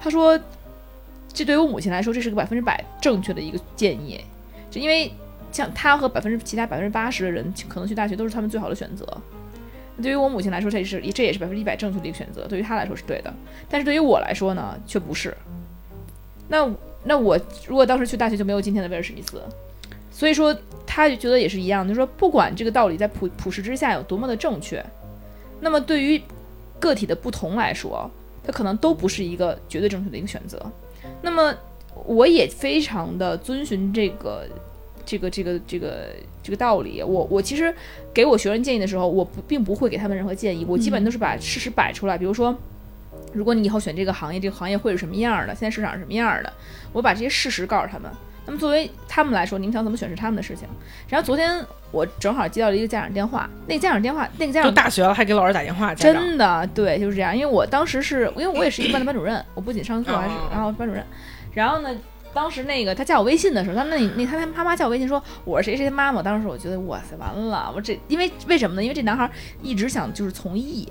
[0.00, 0.38] 他说，
[1.32, 4.20] 这对于我母亲来说，这是个百分之百正确的一个建议，
[4.70, 5.12] 就因为
[5.52, 9.06] 像他和百分之其他百分之八十的人，可能去大学都是他们最好的选择。
[10.00, 13.34] 对于我母亲来说，这也是这也是百分之一百正确的一个选择，对于她来说是对的，
[13.68, 15.36] 但是对于我来说呢，却不是。
[16.48, 16.66] 那
[17.04, 19.42] 那我如果当时去大学，就没有今天的威尔史密斯。
[20.18, 20.52] 所以说，
[20.84, 24.84] 他就觉得也是一样，就是说，不管这个道理在普普世之下有多么的正确，
[25.60, 26.20] 那么对于
[26.80, 28.10] 个体的不同来说，
[28.42, 30.60] 它可能都不是一个绝对正确的一个选择。
[31.22, 31.54] 那么，
[32.04, 34.44] 我也非常的遵循这个
[35.06, 36.08] 这个这个这个
[36.42, 37.00] 这个道理。
[37.00, 37.72] 我我其实
[38.12, 42.18] 给我学生建议的时候，我不并不会给他们任何建议，我基本都是把事实摆出来。
[42.18, 42.52] 比如说，
[43.32, 45.54] 如果你以后选这个行业，这个行业会是什么样的？
[45.54, 46.52] 现在市场是什么样的？
[46.92, 48.10] 我把这些事实告诉他们。
[48.48, 50.66] 那么作为他们来说，你们想怎么选是他们的事情。
[51.06, 57.36] 然后昨天我正好接到了一个家长电话，那个家长电话，那个家都长大学了还给老师打电话，真的对，就是这样。
[57.36, 61.04] 因为我当时是因为我也是一个班的班主任，我不仅上课还是哦然后班主任。
[61.52, 61.90] 然后呢，
[62.32, 66.22] 当时那个他加我微信的时候，他那那他他妈妈加我微信说我是谁谁的妈妈。
[66.22, 68.82] 当时我觉得哇塞，完了，我这因为为什么呢？
[68.82, 69.30] 因为这男孩
[69.62, 70.88] 一直想就是从艺，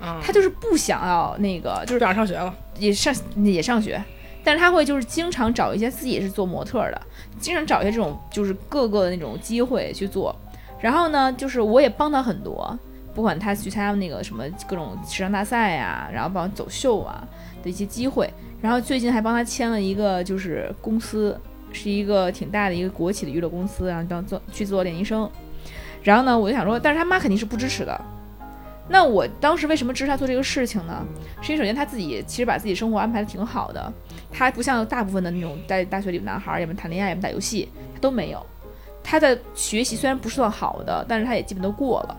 [0.00, 2.54] 嗯他就是不想要那个就是不想上学了。
[2.78, 4.02] 也上也上学，
[4.42, 7.00] 但是他会就是经常找一些自己是做模特的，
[7.38, 10.34] 经常找一些这种就是各个的那种机会去做。
[10.80, 12.78] 然后呢，就是我也帮他很多，
[13.14, 17.22] 不管他去参加那个什么各种时尚大赛呀、然后帮走秀啊
[17.62, 18.32] 的一些机会。
[18.62, 21.38] 然后最近还帮他签了一个就是公司，
[21.72, 25.30] 是一个挺大的一个国企的娱乐公司，然后当做去做练习生。
[26.02, 28.00] 然后呢，我就想说，但是他妈肯定是不支持的。
[28.88, 31.06] 那我当时为什么支持他做这个事情呢？
[31.40, 33.92] 是因为首先他自己其实把自己生活安排的挺好的，
[34.30, 38.44] 他不像大部分的那种在大学里的男孩儿，要么谈恋爱，要么打游戏，他都没有。
[39.02, 42.16] 他的学习虽然不是算好的，但是他也基本都过了。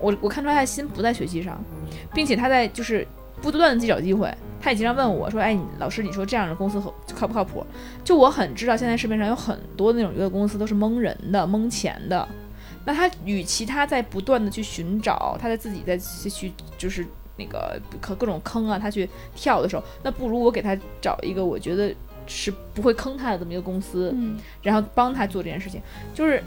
[0.00, 1.62] 我我看出来他的心不在学习上，
[2.12, 3.06] 并且他在就是
[3.40, 4.32] 不断的自己找机会。
[4.60, 6.82] 他也经常问我说：“哎，老师，你说这样的公司
[7.14, 7.64] 靠不靠谱？”
[8.02, 12.26] 就我很知道，现在市面上有很多那种娱乐公司都是蒙人的、蒙钱的。
[12.86, 21.92] 那他与其他在不断的去寻找，他在自己在去就是那个可各种坑啊，他去跳的时候，那不如我给他找一个我觉得
[22.26, 25.80] 是不会坑他的这么一个公司，嗯然后帮他做这件事情。
[26.14, 26.42] 就是，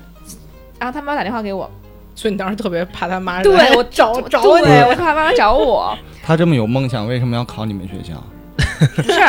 [0.80, 1.70] 然后他妈打电话给我，
[2.16, 8.24] 所以你当时特别怕他妈 对我找找对你，我怕他妈找我， 他这么有梦想，为什么要考你们学校？
[8.96, 9.20] 不是，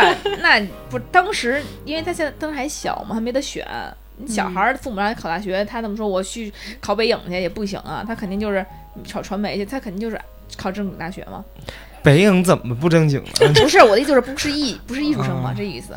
[0.43, 3.67] 那不当时因为他现在当时还小嘛，还没得选。
[4.21, 8.65] 你小孩儿父母让他考大学，他这么说我去考北影去也不行啊，他肯定就是
[9.13, 10.21] 考传媒去，他肯定就是
[10.57, 11.45] 考正经大学吗。
[12.03, 13.31] 北影怎么不正经了？
[13.61, 15.95] 不是我的意思就是不是艺 不是艺术生嘛，啊这意思，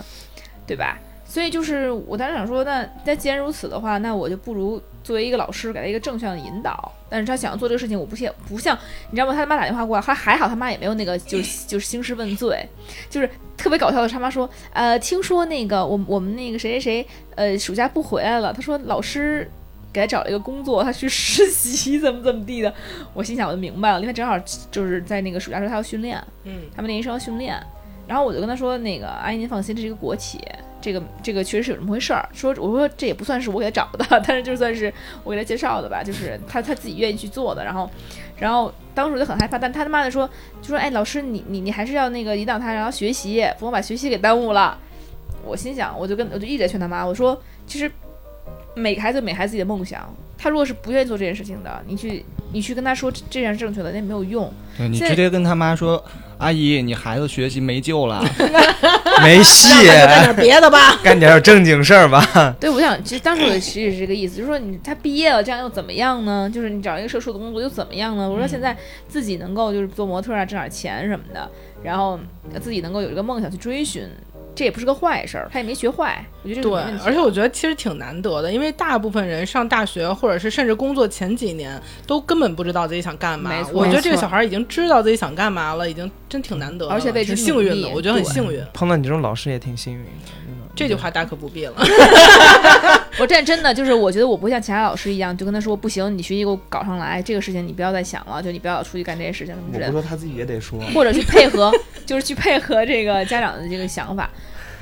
[0.67, 0.97] 对吧？
[1.25, 6.91] 所以就是我当时想说，那那既然如此的话，那我就不如作为一个老师给他一个正向的引导。
[7.09, 8.77] 但是他想要做这个事情，我不像不像
[9.09, 9.33] 你知道吗？
[9.33, 12.67] 他妈打电话过来，还还好他妈也没有那个就是 就是兴师问罪，
[13.09, 19.49] 就是特别搞笑的他妈说，呃，听说那个我我们那个谁谁谁呃暑假不回来了，他说老师。
[19.93, 22.73] 给他找了一个工作，他去实习，怎么怎么地的。
[23.13, 24.38] 我心想，我就明白了，因为正好
[24.69, 27.62] 就是在那个暑假时候他要训练，嗯，他们练习生要训练，
[28.08, 30.39] 然后我就跟他说：“那个阿姨您放心，这是一个国企，
[30.82, 32.27] 这个这个确实是有这么回事儿。
[32.34, 34.91] 说我说这也不算是我给他找的， 但是就算是
[35.23, 37.63] 我给他介绍的吧，就是他他自己愿意去做的。
[37.63, 37.89] 然后，
[38.38, 40.30] 然后当时我就很害怕，但他他妈的说
[40.62, 44.77] 就说哎老师你你你还是要那个引导他，然后学习，不能把学习给耽误了。
[45.43, 47.91] 我心想，我就跟我就一直在劝他妈，我说其实
[48.75, 54.51] 每个孩子有每个孩子自己的梦想，他如果是不愿意做这件事情的，你去你去跟他说这是正确的，那没有用。
[54.77, 56.03] 对你直接跟他妈说，
[56.38, 58.23] 阿姨，你孩子学习没救了。
[59.21, 60.97] 没戏，干点别的吧。
[61.03, 62.25] 干点正经事儿吧。
[62.60, 66.49] 对，我想其实当时我其实也是这个意思，就是说你他毕业了，这样又怎么样呢？
[66.51, 68.27] 就是你找一个社畜的工作又怎么样呢？
[68.27, 68.75] 我说现在
[69.07, 71.47] 自己能够就是做模特啊，挣点钱什么的，
[71.84, 72.19] 然后
[72.60, 74.10] 自己能够有一个梦想去追寻，
[74.53, 83.63] 这也不是个坏事儿，他也没学坏，我觉得这对个没问题，而且我觉得其实挺难得的，因为大部分人上大学或者是甚至工作前几年都根本不知道自己想干嘛没。
[83.63, 88.61] 错我觉得这个小孩已经知道自己想干嘛了，已经真挺难得的，而且为之挺幸运的，我觉得很幸运。
[88.73, 90.09] 碰到你这种老师也挺幸运的。
[90.25, 91.73] 真的这句话大可不必了。
[93.19, 100.79] 我这真的就是，我觉得我不像其他老师一样，就跟他说不行，你学习给我搞上来，这个事情你不要再想了，就你不要出去干这些事情什么之类的我不，说他自己也得说。
[100.93, 101.71] 或者去配合，
[102.05, 104.29] 就是去配合这个家长的这个想法。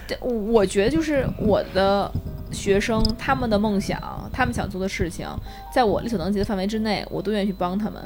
[0.10, 2.12] 对，我我觉得就是我的
[2.52, 4.02] 学生他们的梦想，
[4.34, 5.28] 他们想做的事情，
[5.72, 8.02] 在我力所能及的范围之内，我都愿意去帮他们，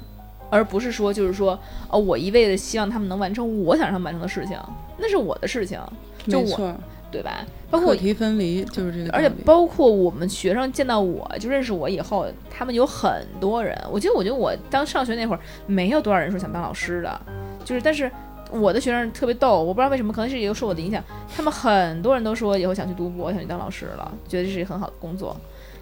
[0.50, 1.58] 而不是说就是说，
[1.90, 4.60] 哦，我一味的希望他们能完成我想让他们完成的事情，
[4.98, 5.80] 那是我的事情，
[6.28, 6.76] 就我，
[7.10, 7.46] 对吧？
[7.72, 17.22] 包括课题分离就是这个，而且包括我们学生见到我就认识我以后，他们有很多人，我记得我觉得我当上学那会儿，没有多少人说想当老师的，
[17.64, 18.12] 就是但是
[18.60, 21.04] 我的学生特别逗，我不知道为什么，可能是也有受我的影响，
[21.36, 25.36] 他们很多人都说以后想去读博，想去当老师了，觉得这是一个很好的工作。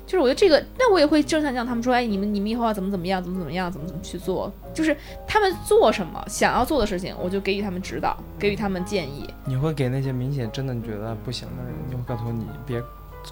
[0.04, 9.30] 就是我觉得这个，那我也会正向向他们说，哎，你们你们以后要怎么怎么样，怎么怎么样，怎么怎么去做，就是他们做什么想要做的事情，我就给予他们指导，给予他们建议。
[9.46, 12.82] 你会给那些明显真的你觉得不行的人，你会告诉你别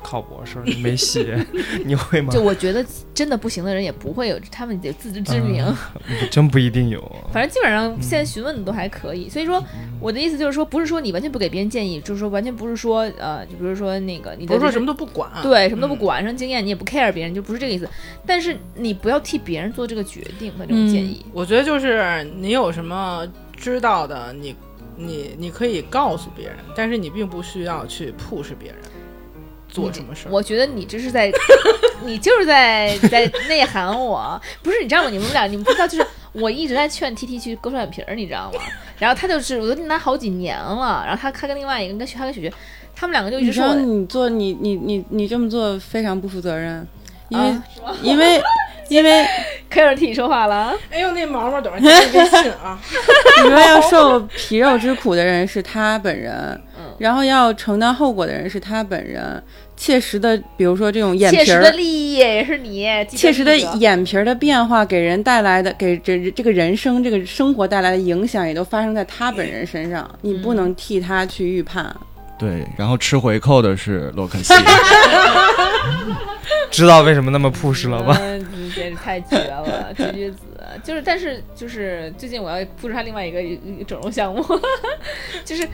[0.03, 1.33] 考博士，你没戏，
[1.85, 2.31] 你会吗？
[2.31, 5.65] 就我觉得真的不行的人也不会有，他们有自知之明。
[6.29, 6.99] 真不一定有。
[7.33, 9.63] 反正基本上现在询问的都还可以，所以说
[9.99, 17.87] 我的意思就是说，不是说你完全不给别人建议，就是说完全不是说呃，就比如说那个你的就是不是说什么都不管，对什么都不管，什么经验你也不 care 别人，就不是这个意思。
[18.25, 21.25] 但是你不要替别人做这个决定和这种建议。
[21.33, 24.55] 我觉得就是你有什么知道的，你
[24.95, 28.79] 你你可以告诉别人，但是你并不需要去 push 别人
[29.69, 30.31] 做什么事儿。
[30.31, 31.31] 我觉得你这是在，
[32.03, 35.09] 你就是在在内涵我，不是你知道吗？
[35.09, 38.59] 你们俩你们不知道，就是我一直在劝 T T 去割双眼皮儿，你知道吗？
[38.97, 42.53] 然后他就是我都跟他好几年了，然后他他跟另外一个跟他跟雪雪，
[42.95, 46.85] 他们两个就一直说我你做你你你你这么做非常不负责任，
[47.29, 47.63] 因为、啊
[48.03, 48.41] 因为
[48.89, 49.25] 因为
[49.69, 50.73] 可以有人替你说话了啊。
[50.91, 52.77] 哎呦，那毛毛等会儿加你微信啊！
[53.43, 56.61] 你说要受皮肉之苦的人是他本人，嗯
[56.99, 59.41] 然后要承担后果的人是他本人，
[59.75, 70.07] 切实的，比如说这种眼切实皮儿的利益也是你，切实的眼皮儿的变化给人带来的，给这这个人生这个生活带来的影响，也都发生在他本人身上。
[70.21, 71.95] 你不能替他去预判。
[72.37, 74.53] 对，然后吃回扣的是洛克西。
[76.69, 78.17] 知道为什么那么 push 了吧？
[78.21, 80.37] 嗯，你简直太绝了，绝绝子。
[80.83, 84.43] 就是，但是就是最近我要布置他另外一个一个整容项目，
[85.45, 85.67] 就是。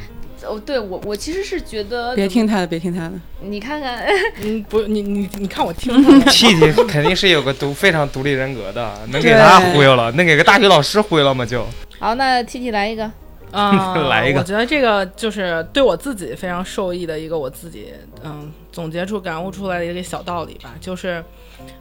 [0.44, 3.14] 哦，对我，我其实是觉得，别听他的，别听他的。
[3.42, 4.06] 你看看，
[4.42, 11.46] 嗯，不，你你你看我听出来了气体肯定是有个独非常独立人格的，能给他忽悠了，能给个大学老师忽悠了吗？
[11.46, 11.66] 就
[12.00, 13.10] 好，那 T T 来一个，
[13.52, 17.94] 啊、 来一个我觉得这个就是对我自己非常受益的一个我自己
[18.24, 21.24] 嗯总结出感悟出来的一个小道理吧，就是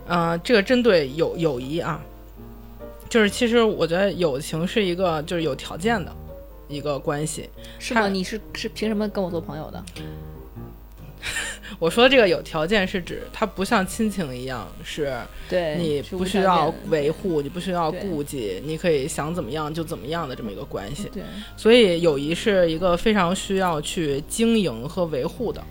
[0.06, 2.00] 嗯、呃这个针对友友谊啊，
[3.08, 6.12] 就是其实我觉得友情是一个就是有条件的
[6.68, 7.48] 一个关系。
[7.78, 8.08] 是吗？
[8.08, 9.82] 你是是凭什么跟我做朋友的？
[11.78, 15.12] 我说这个有条件是指它不像亲情一样是
[15.48, 21.10] 对，你不需要维护，你不需要顾忌，你可以想怎么样就怎么样的这么一个关系。
[21.12, 21.22] 对，
[21.56, 25.62] 所以友谊是一个非常需要去经营和维护的。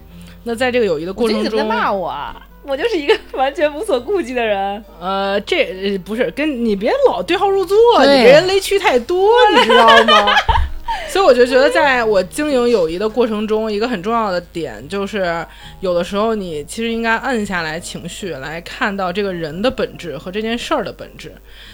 [0.43, 2.47] 那在这个友谊的过程中，你怎么在骂我啊？
[2.63, 4.84] 我就是一个完全无所顾忌的人。
[4.99, 10.34] 呃，这呃不是跟你别老对号入座，你这人雷区太多，你知道吗？
[11.10, 15.46] 所以我就觉得，在我经营友谊的过程中，一个很重要的点就是，
[15.80, 21.32] 有的时候你其实应该按下来情绪，来看到这个人的本质和这件事儿的本质。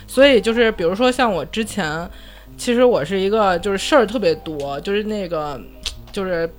[0.08, 2.10] 所以就是，比如说像我之前，
[2.58, 5.60] 其实我是一个就是事儿特别多，就是那个
[6.12, 6.50] 就是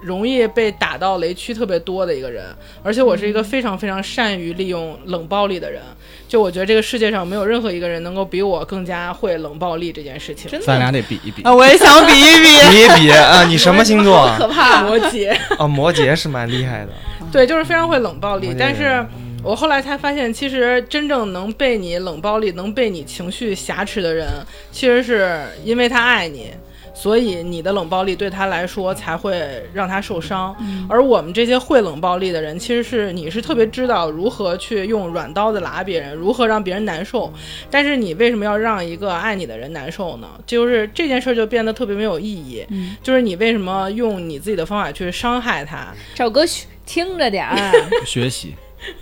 [0.00, 2.44] 容易被打到雷区特别多的一个人，
[2.82, 5.82] 而且我是一个非常非常善于利用冷暴力的人。
[6.26, 10.50] 就我觉得这个世界上没有任何一个人能够比我更加会冷暴力这件事情。
[10.50, 11.42] 真的咱俩得比一比。
[11.42, 12.42] 啊，我也想比一比。
[12.42, 14.36] 比一比啊，你什么星座啊？
[14.38, 14.82] 可怕！
[14.82, 16.92] 摩羯，啊，摩羯是蛮厉害的。
[17.32, 18.54] 对，就是非常会冷暴力。
[18.58, 19.04] 但是
[19.42, 24.28] 我后来才发现，其实真正能被你冷暴力、能被你情绪挟持的人，
[24.70, 26.50] 其实是因为他爱你。
[26.98, 30.54] 所以你的冷暴力对他来说才会让他受伤。
[30.88, 37.32] 而我们这些会冷暴力的人，其实是你是特别知道如何去用软刀子拉别人，如何让别人难受。
[37.70, 40.28] 但是你为什么要让一个爱你的人难受呢？
[40.44, 42.66] 就是这件事儿就变得特别没有意义。
[43.02, 45.94] 就是你为什么用你自己的方法去伤害他？
[46.16, 47.72] 找歌曲听着点儿，
[48.04, 48.54] 学习，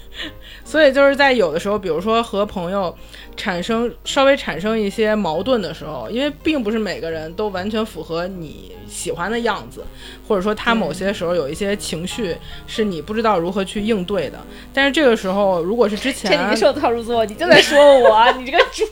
[0.65, 2.95] 所以就是在有的时候，比如说和朋友
[3.37, 9.85] 产生稍微产生一些矛盾的时候，因为并不是每个人都完全符合你喜欢的样子，
[10.27, 14.39] 或者说他某些时候有一些情绪是你不知道如何去应对的。
[14.73, 18.91] 但是这个时候，如果是之前这 你受套入座，你就在说我，你这个猪，你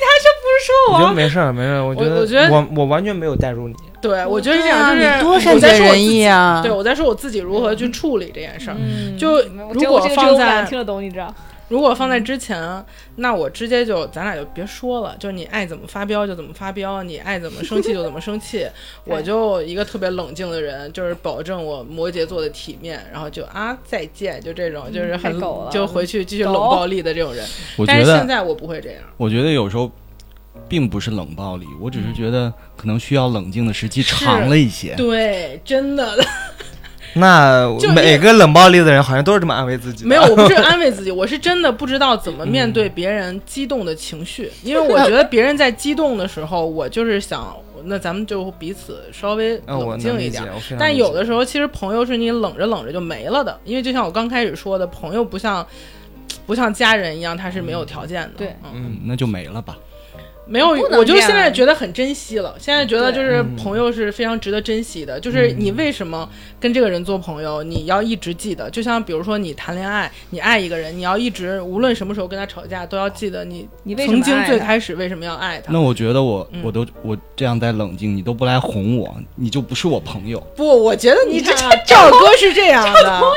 [0.00, 1.12] 他这不是说我觉得我？
[1.12, 1.84] 没事儿，没事儿。
[1.84, 3.74] 我觉得我我觉得我我完全没有带入你。
[4.00, 6.62] 对我觉得是这样，就是你多我善解人在说我自己意啊！
[6.62, 8.76] 对，我在说我自己如何去处理这件事儿。
[8.78, 9.42] 嗯就
[9.74, 11.34] 如果放在听得懂，你知道？
[11.70, 18.66] 如果放在之前，那我直接就咱俩就别说了，就是你爱怎么发飙就怎么发飙，你爱怎么生气就怎么生气。
[19.06, 25.40] 我就一个特别冷静的人，就是保证我摩羯座的体面，然后就啊再见，就这种就是很
[25.70, 27.46] 就回去继续冷暴力的这种人。
[27.76, 29.02] 我觉得，但是现在我不会这样。
[29.16, 29.88] 我觉得有时候
[30.68, 34.96] 并不是冷暴力，我只是觉得可能需要冷静的时机长了一些。
[34.96, 36.16] 对，真的
[37.14, 40.04] 那就每个冷暴力的人好像都是这么安慰自己。
[40.04, 50.44] 没有，我不是 安慰自己，我是真的不知道怎么面对别人激动的情绪，因为我觉得别人在激动的时候，我就是想，那咱们就彼此稍微冷静一点。，
[50.78, 55.66] 但有的时候，其实朋友是你冷着冷着就没了的，因为就像我刚开始说的，朋友不像
[56.46, 58.30] 不像家人一样，他是没有条件的。
[58.36, 59.76] 对嗯，嗯，那就没了吧。
[60.50, 62.54] 没有我就现在觉得很珍惜了。
[62.58, 65.20] 现在觉得就是嗯朋友是非常值得珍惜的。
[65.20, 66.28] 就是你为什么
[66.58, 68.68] 跟这个人做朋友，你要一直记得。
[68.70, 75.72] 就像比如说你谈恋爱，你爱一个人，你要一直无论什么时候跟他吵架，都要记得你你为什么曾经最开始为什么要爱他。
[75.72, 80.40] 那我觉得我嗯我都我这样在冷静，你都不来哄我，你就不是我朋友。
[80.56, 81.52] 不，我觉得你你这
[81.86, 82.92] 赵哥是这样的，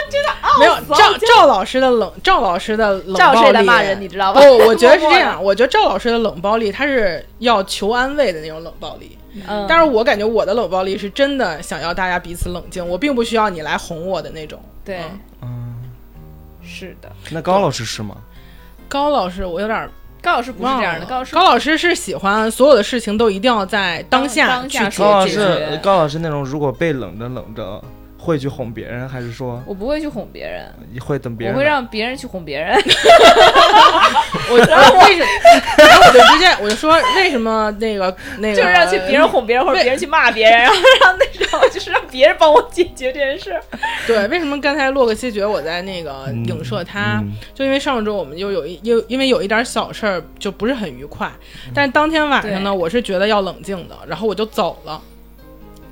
[0.09, 5.41] 真的没有赵赵老师的冷，赵老师的冷赵暴力谁在骂人，你知道不？，我觉得是这 样。
[5.41, 7.02] 我觉得赵老师的冷暴力，他是
[7.39, 9.17] 要求安慰的那种冷暴力。
[9.47, 14.61] 嗯，但是我感觉我的冷暴力是真的想要大家彼此冷静，我并不需要你来哄我的那种。
[14.85, 15.91] 对，嗯嗯，
[16.63, 17.11] 是的。
[17.31, 18.15] 那高老师是吗？
[18.87, 19.89] 高老师，我有点
[20.21, 20.71] 高老师不是。
[20.75, 25.27] 这样的，高老师高老师是喜欢所有的事情都一定要在当下去解决。
[25.27, 27.83] 师，高老师那种如果被冷着冷着，
[28.23, 31.55] 会去哄别人，还是说我不会去哄别人，你会等别人？
[31.55, 32.73] 我会让别人去哄别人。
[34.49, 35.27] 我然后为什么？
[35.77, 43.59] 然后我就直接我就说为什么那个那个 就是让去别人哄别人，或者别人去骂别人，然后让那种就是让别人帮我解决这件事。
[44.07, 47.19] 对，为什么刚才洛克西觉得我在那个嗯影射他？
[47.21, 51.29] 嗯就因为上周我们就有一又因为有一点小事儿就不是很愉快，
[51.73, 55.01] 但是当天晚上呢，我是觉得要冷静的，然后我就走了。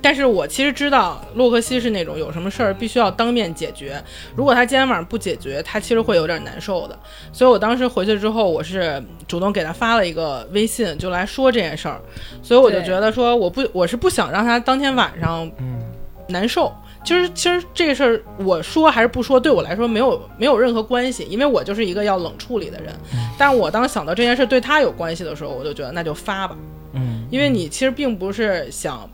[0.02, 4.02] 但是我其实知道洛克西是那种有什么事儿必须要当面解决，
[4.34, 6.98] 如果他今天晚上不解决，他其实会有点难受的。
[7.32, 12.00] 所以我当时回去之后，我是主动给他发了一个微信，就来说这件事儿。
[12.42, 15.80] 所以我就觉得说，我不我是不想让他当天晚上嗯
[16.28, 16.72] 难受。
[17.04, 22.92] 其实，其实这个事儿我说还是不说，对我来说没有没有任何关系，因为我就是一个要冷处理的人。
[23.36, 26.56] 但我当想到这件事对他有关系的时候，我就觉得那就发吧，
[26.92, 29.10] 嗯因为你其实并不是想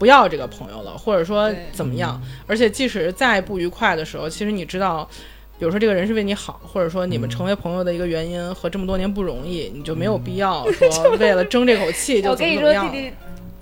[0.00, 2.18] 不要这个朋友了，或者说怎么样。
[2.46, 5.06] 而且即使再不愉快的时候，其实你知道，
[5.58, 13.10] 比如说这个人是为你好，或者说你们成为朋友的一个原因和这么多年不容易，你就没有必要说为了争这口气就 我跟你说，怎么怎么样弟。
[13.10, 13.12] 弟，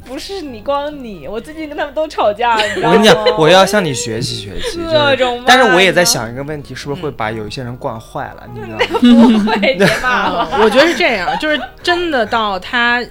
[0.06, 2.90] 不是你光你，我最近跟他们都吵架，你知道吗？
[2.90, 4.78] 我跟你讲，我要向你学习学习。
[4.78, 8.48] 就是各种但是我也在想一个问题，是不是会把有一些人惯坏了？
[8.54, 9.44] 你知道吗？
[9.44, 10.38] 不会，别骂我。
[10.38, 13.04] 啊，我觉得是这样，就是真的到他，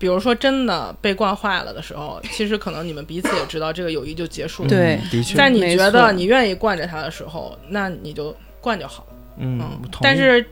[0.00, 4.68] 比如说真的被惯坏了的时候，其实可能你们彼此也知道这个友谊就结束了。
[4.70, 5.36] 对嗯的确。
[5.36, 9.06] 在你觉得你愿意惯着他的时候，那你就惯就好。
[9.36, 10.44] 嗯嗯，，同意但是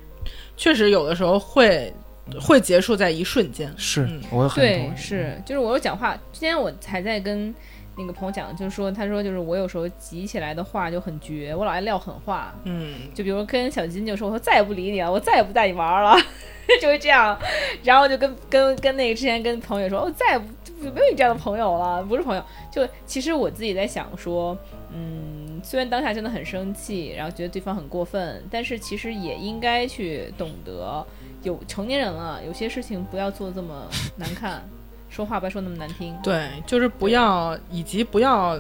[0.56, 1.92] 确实有的时候会
[2.38, 3.72] 会结束在一瞬间。
[3.78, 4.96] 是嗯我很同对意，。
[4.96, 7.54] 是，就是我有讲话，之前我还在跟
[7.98, 16.16] 那个朋友讲，就是说，他说就是我有时候急起来的话就很绝，我老爱撂狠话，嗯，就比如跟小金就说，我说再也不理你了，我再也不带你玩了，
[16.80, 17.36] 就会这样，
[17.82, 20.46] 然后就跟跟跟那个之前跟朋友说，我再也不
[20.84, 24.56] 就没有你这样的朋友了，不是朋友，就其实我自己在想说，
[24.94, 31.04] 嗯，虽然当下真的很生气，然后觉得对方很过分，但是其实也应该去懂得，
[31.42, 34.62] 有成年人了，有些事情不要做这么难看。
[35.08, 36.14] 说话不要说那么难听。
[36.22, 38.58] 对，就是不要，以及不要，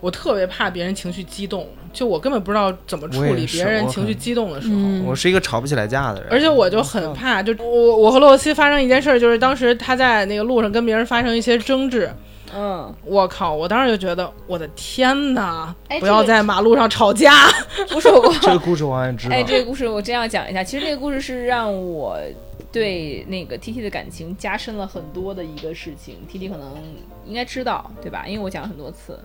[0.00, 4.74] 我特别怕别人情绪激动，就我根本不知道怎么处理别人情绪激动的时候。
[4.74, 12.10] 嗯我是一个吵不起来架的人，而且我就很怕，就我我和洛西发生一件事儿，就是当时他在那个路上跟别人发生一些争执，
[12.54, 13.52] 嗯，我靠！
[13.54, 15.74] 我当时就觉得，我的天哪！
[15.88, 17.32] 哎不要在马路上吵架。
[17.90, 19.34] 不是我这个故事我好像知道。
[19.34, 20.62] 哎，这个故事我真要讲一下。
[20.62, 22.18] 其实这个故事是让我
[22.72, 26.16] 对那个 T T 的感情加深了很多的一个事情。
[26.26, 26.82] T T 可能
[27.26, 28.24] 应该知道，对吧？
[28.26, 29.20] 因为我讲了很多次。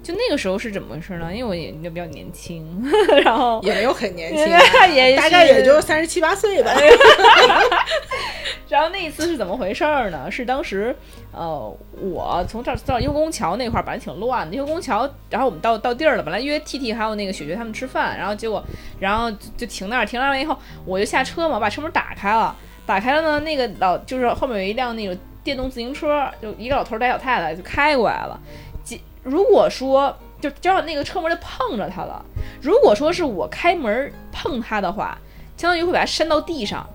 [0.00, 1.28] 就那个时候是怎么回事呢？
[1.34, 2.64] 因为我也就比较年轻，
[3.24, 6.72] 然后也没有很年轻啊， 也大概也就三十七八岁吧。
[8.68, 10.30] 然后那一次是怎么回事儿呢？
[10.30, 10.94] 是当时，
[11.32, 18.62] 呃，我从这儿到优公桥那块儿本来挺乱的，优公桥，然后我们到到地儿了，本来约 T T 还有那个雪雪他们吃饭，然后结果，
[19.00, 22.54] 然后就就停那儿，停那儿完以后，我就下车嘛，我把车门打开了，
[22.88, 25.14] 打开了呢，那个老就是后面有一辆那个
[25.44, 28.40] 电动自行车，就一个老头儿带老太太就开过来了，
[28.82, 32.24] 即如果说就正好那个车门就碰着他了，
[32.62, 35.18] 如果说是我开门碰他的话，
[35.58, 36.88] 相当于会把他扇到地上。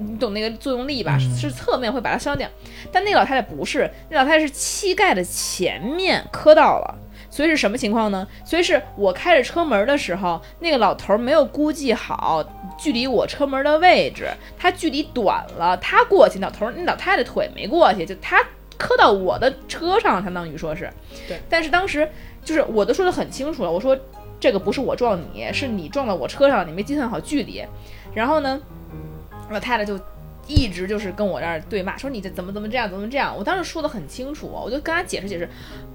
[0.00, 1.16] 你懂那个作用力吧？
[1.20, 2.48] 嗯是侧面会把它扇掉，
[2.92, 6.98] 但那个老太太不是，那老太太是膝盖的前面磕到了，
[7.38, 8.26] 所以是什么情况呢？
[8.44, 12.44] 所以是我开着车门的时候，那个老头儿没有估计好
[12.76, 14.28] 距离我车门的位置，
[14.58, 18.44] 他距离短了，他过去，老头儿那老太太腿没过去，就他
[18.76, 20.92] 磕到我的车上，相当于说是，
[21.28, 21.38] 对。
[21.48, 22.10] 但是当时
[22.44, 23.96] 就是我都说的很清楚了，我说
[24.40, 27.64] 这个不是我撞你，是你撞到我车上，你没计算好距离，
[28.12, 28.60] 然后呢？
[29.48, 29.96] 老太太就
[30.48, 33.36] 一直就是跟我这儿对骂，说你这怎么怎么这样，怎么这样。
[33.36, 35.48] 我当时说的很清楚，我就跟他解释解释。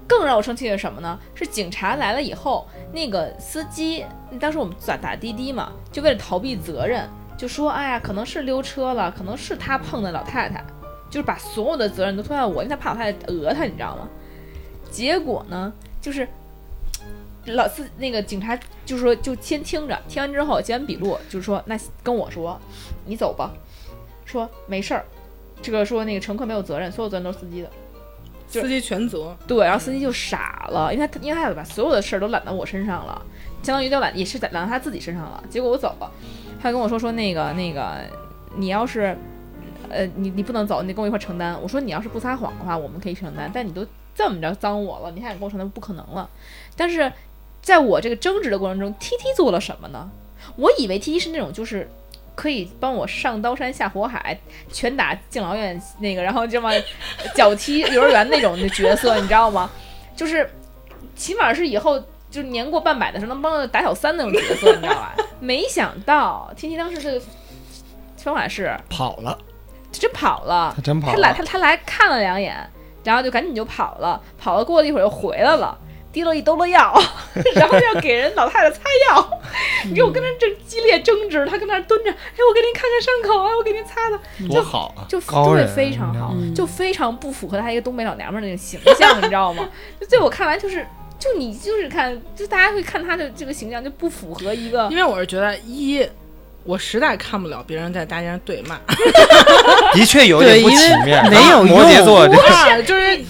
[0.06, 1.18] 更让我生气的是什么呢？
[1.34, 4.04] 是警察来了以后，那个司机，
[4.38, 10.62] 当时我们打打滴滴嘛，就为了逃避责任，就说哎呀，可能是溜车了，可能是他碰的老太太，
[11.10, 14.08] 就是把所有的责任都推到我，因为他怕老太太讹他，你知道吗？
[14.90, 16.28] 结果呢，就是
[17.46, 22.60] 老司那个警察就说就先听着，听完之后写完笔录，就是说那跟我说，
[23.06, 23.52] 你走吧，
[24.34, 25.04] 说没事儿，
[25.62, 27.70] 这个说那个乘客没有责任，所有责任都是司机的。
[28.46, 33.20] 就司机全责，对，然后司机就傻了，因为他因为他把所有的事儿都揽到我身上了，
[33.62, 35.42] 相当于就揽也是揽到他自己身上了。
[35.48, 36.12] 结果我走了，
[36.60, 38.00] 他跟我说说那个那个，
[38.56, 39.16] 你要是
[39.88, 41.60] 呃你你不能走，你得跟我一块承担。
[41.60, 46.28] 我说你要是不撒谎的话，我们可以承担，但你都这么着脏我了，你还想跟我承担，不可能了。
[46.76, 47.10] 但是
[47.60, 50.08] 在我这个争执的过程中，T T 做了什么呢？
[50.56, 51.88] 我以为 T T 是那种就是。
[52.34, 54.38] 可以帮我上刀山下火海，
[54.72, 56.70] 拳打敬老院那个，然后这么
[57.34, 59.70] 脚踢幼儿园那种的角色，你知道吗？
[60.16, 60.48] 就是
[61.16, 65.14] 起码是以后就年过半百的时候能帮着打小三那种角色，你知道吧？
[65.40, 67.20] 没想到天天当时这个
[68.16, 69.38] 方法是跑了，
[69.92, 72.56] 真跑了他，真跑他来了，他他来看了两眼，
[73.04, 75.78] 然后就赶紧就跑了，跑了过了一会儿又回来了。
[76.14, 76.94] 提了一兜子药，
[77.56, 79.30] 然后要给人老太太擦药，
[79.84, 85.02] 你知道我跟他正激烈争执，他跟那儿蹲着，哎，我给您看看伤口啊，我给您擦擦，多好啊！
[85.08, 86.54] 就对非常好，嗯。
[86.54, 89.68] 就非常不符合他一个东北老娘们儿那个形象，你知道吗？
[90.00, 90.86] 就在我看来，就是
[91.18, 96.08] 就你就是看，就大家会看他的这个形象就不符合一个因为我是觉得一，
[96.64, 98.78] 我实在看不了别人在大街上对骂，
[99.92, 102.04] 的确有点不起面，没有摩羯用。
[102.06, 103.20] 座这个，就是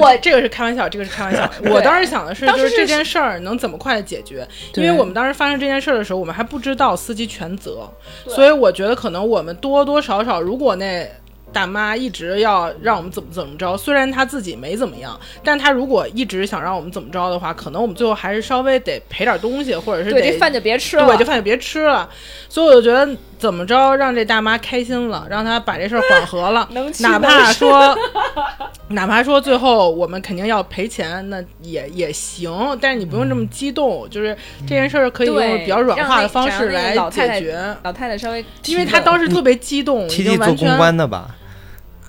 [0.00, 1.48] 我这个是开玩笑，这个是开玩笑。
[1.70, 4.46] 我当时想的是，就是这件事儿能怎么快的解决？
[4.74, 7.88] 因为我们当时发生这件事儿的时候，我们还不知道司机全责，
[8.28, 11.08] 所以我觉得可能我们多多少少，如果那。
[11.52, 22.08] 大妈一直要让我们怎么怎么着，虽然她自己没怎么样，但她如果一直想让我们怎么着的话，可能我们最后还是稍微得赔点东西，或者是得对这饭就别吃了，对，这饭就别吃了。
[22.48, 27.96] 所以我就觉得怎么着让这大妈开心了，让她把这事儿缓和了， 能哪怕说，
[28.88, 32.52] 哪怕说最后我们肯定要赔钱，那也也行。
[32.80, 34.36] 但是你不用这么激动，就是
[34.66, 37.76] 这件事儿可以用比较软化的方式来老太太解决。
[37.82, 41.34] 老太太稍微，因为她当时特别激动，已经 T 做公完全关的吧，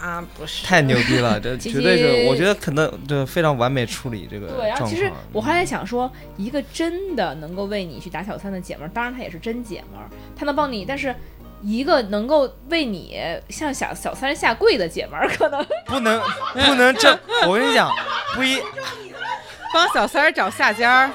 [0.03, 5.09] 啊，不是太牛逼了，这 绝对是，我觉得可能这非常完美处理这个对，然后其实。
[5.31, 11.15] 我还在想说，一个真的能够为你去打小三的姐们儿，当然她也是真姐们儿，她能帮你，但是
[11.61, 16.21] 一个能够为你向小小三下跪的姐们儿，可能不能
[16.53, 17.89] 不能这，我跟你讲，
[18.35, 18.57] 不一
[19.73, 21.11] 帮小三儿找下家儿，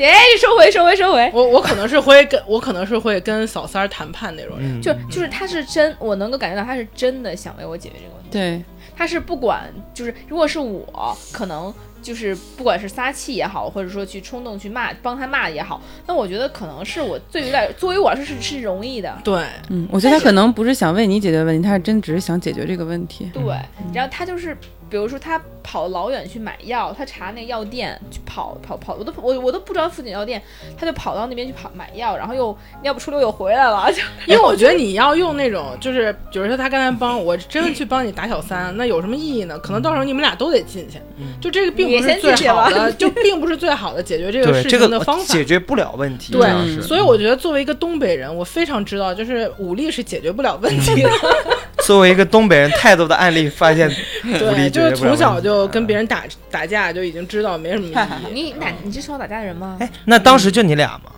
[0.00, 4.78] 哎，收回收回收回，我我可能是会跟我可能是会跟小三儿谈判那种人。
[4.78, 8.30] 嗯，就就是他是真，我能够感觉到他是真的想为我解决这个问题。
[8.30, 8.62] 对，
[8.96, 19.12] 他是不管，就是如果是我，可能就是不管是撒气也好，或者说去冲动去骂帮他骂也好，那我觉得可能是我对于来作为我来说是是容易的。
[19.24, 23.28] 对，嗯，我觉得他可能不是想为你解决问题，他是真只是想解决这个问题。
[23.34, 23.42] 对，
[23.92, 24.56] 然后他就是，
[24.88, 30.40] 比如说他跑老远去买药，他查那个药店去跑跑跑，我都我我都不知道附近药店，
[30.78, 34.00] 他就跑到那边去跑买药，然后又要不出溜又回来了，就
[34.32, 39.58] 因为我觉得你要用那种，就是比如说他刚才帮我真的去帮你打小三，那有什么意义呢？
[39.58, 41.00] 可能到时候你们俩都得进去，
[41.40, 45.24] 就这个并不是最好的，就并不是最好的解决这个事对这个情的方法。
[45.24, 51.10] 解决不了问题，对所以我觉得作为一个东北人，我非常知道，就是武力是解决不了问题的。
[51.84, 53.88] 作为一个东北人，太多的案例发现
[54.24, 58.32] 武力就是从小就跟别人打打架，就已经知道没什么意义。
[58.32, 59.76] 你哪你是从小打架的人吗？
[59.80, 61.12] 哎，那当时就你俩吗？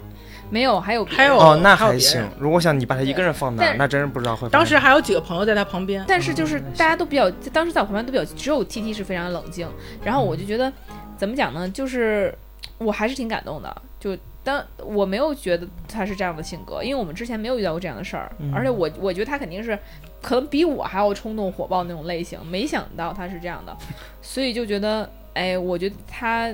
[0.50, 2.26] 没有，还有还有哦，那还行。
[2.38, 4.48] 如果想你把他一个人放那儿，那真是不知道会。
[4.48, 9.68] 当时还有几个朋友在他旁边，但是就是大家都比较，当时在我旁边都比较，只有 T T 是非常冷静。
[10.02, 10.72] 然后我就觉得，
[11.18, 11.68] 怎么讲呢？
[11.68, 12.34] 就是
[12.78, 13.82] 我还是挺感动的。
[14.00, 14.16] 就
[14.49, 19.78] 当我没有觉得他是这样的性格，因为我们之前没有遇到过这样的事儿，而且我我觉得他肯定是
[20.22, 22.38] 可能比我还要冲动火爆那种类型。
[22.46, 23.76] 没想到他是这样的，
[24.22, 26.51] 所以就觉得，哎，我觉得他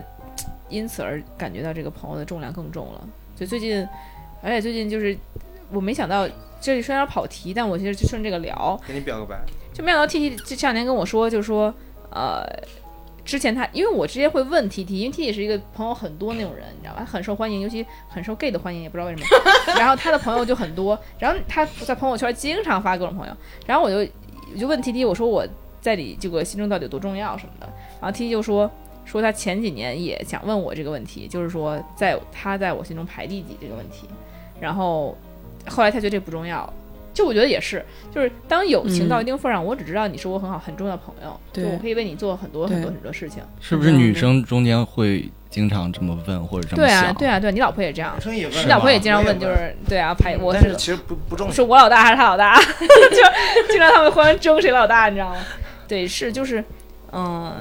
[0.69, 3.09] 因此而感觉到这个朋友的重量更重了。
[3.37, 3.87] 所以最近，
[4.43, 5.17] 而且最近就是
[5.71, 6.29] 我没想到。
[6.61, 9.39] 这里虽然跑题，但我其实就顺这个聊，给你表个白，
[9.75, 11.75] 就没想到 T T 这这两天跟我说，就说，
[12.11, 12.43] 呃，
[13.25, 17.05] 之前他因为我直接会问 T T，因为 T T 是一个朋友很多那种人，你知道吧？
[17.05, 19.27] 很受欢迎，尤其很受 gay 的欢迎，也不知道为什么。
[19.79, 24.13] 然后他的朋友就很多，然后他在朋友圈经常发各种朋友，然后我就
[24.53, 25.47] 我就问 T T，我说我
[25.81, 27.67] 在你这个心中到底有多重要什么的，
[28.01, 28.71] 然后 T T 就说。
[29.07, 34.09] 说他前几年也想问我这个问题，就是说在他在我心中排第几这个问题，
[34.59, 35.15] 然后
[35.69, 36.73] 后来他觉得这不重要。
[37.15, 43.43] 就我觉得也是，就是当友情到一定份上，我只知道你是我很好很重要的朋友，对就我可以为你做很多很多很多事情。
[43.61, 47.15] 是不是女生中间会经常这么问或者这么对啊，想？
[47.15, 51.53] 对啊，对啊，你老婆也这样，也问你老婆也经常问，就是对啊，排我是但是其实不不重要。
[51.53, 55.37] 是我老大还是他老大， 就经常他们互相争谁老大，你知道吗？
[55.87, 56.65] 对，是就是，
[57.13, 57.53] 嗯，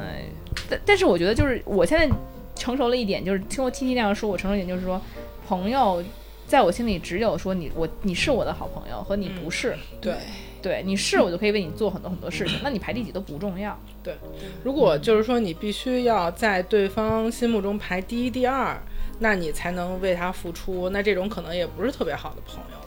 [0.68, 2.10] 但但是我觉得就是我现在
[2.56, 5.00] 成熟了一点，就是听过 T T 那样说，我成熟一点就是说，
[5.48, 6.02] 朋友
[6.54, 10.14] 在我心里只有说你我你是我的好朋友和你不是，对。
[10.62, 13.78] 对你是我就可以为你做很多很多事情，那你排第几都不重要。
[14.04, 14.16] 对
[14.64, 18.80] 如果就是说你必须要在对方心目中排第一、第二，
[19.20, 22.78] 那你才能为他付出，那这种可能也不是特别好的朋友，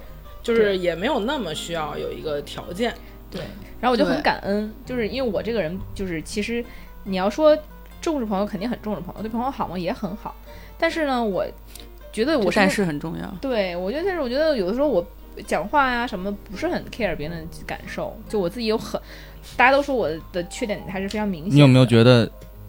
[0.44, 2.94] 就是也没有那么需要有一个条件。
[3.30, 3.42] 对，
[3.80, 6.64] 然后我就很感恩，就是因为我这个人就是其实
[7.02, 7.58] 你要说
[8.00, 10.34] 重视朋友，肯定很重视朋友，对朋友好吗也很好，
[10.78, 11.44] 但是呢，我
[12.16, 13.34] 觉得我是但是很重要。
[13.42, 15.06] 对我觉得，但是我觉得有的时候我
[15.46, 18.98] 讲话呀、什么不是很 care 别人的感受，就我自己有很，
[19.54, 21.54] 大家都说我的缺点还是非常明显。
[21.54, 22.26] 你有没有觉得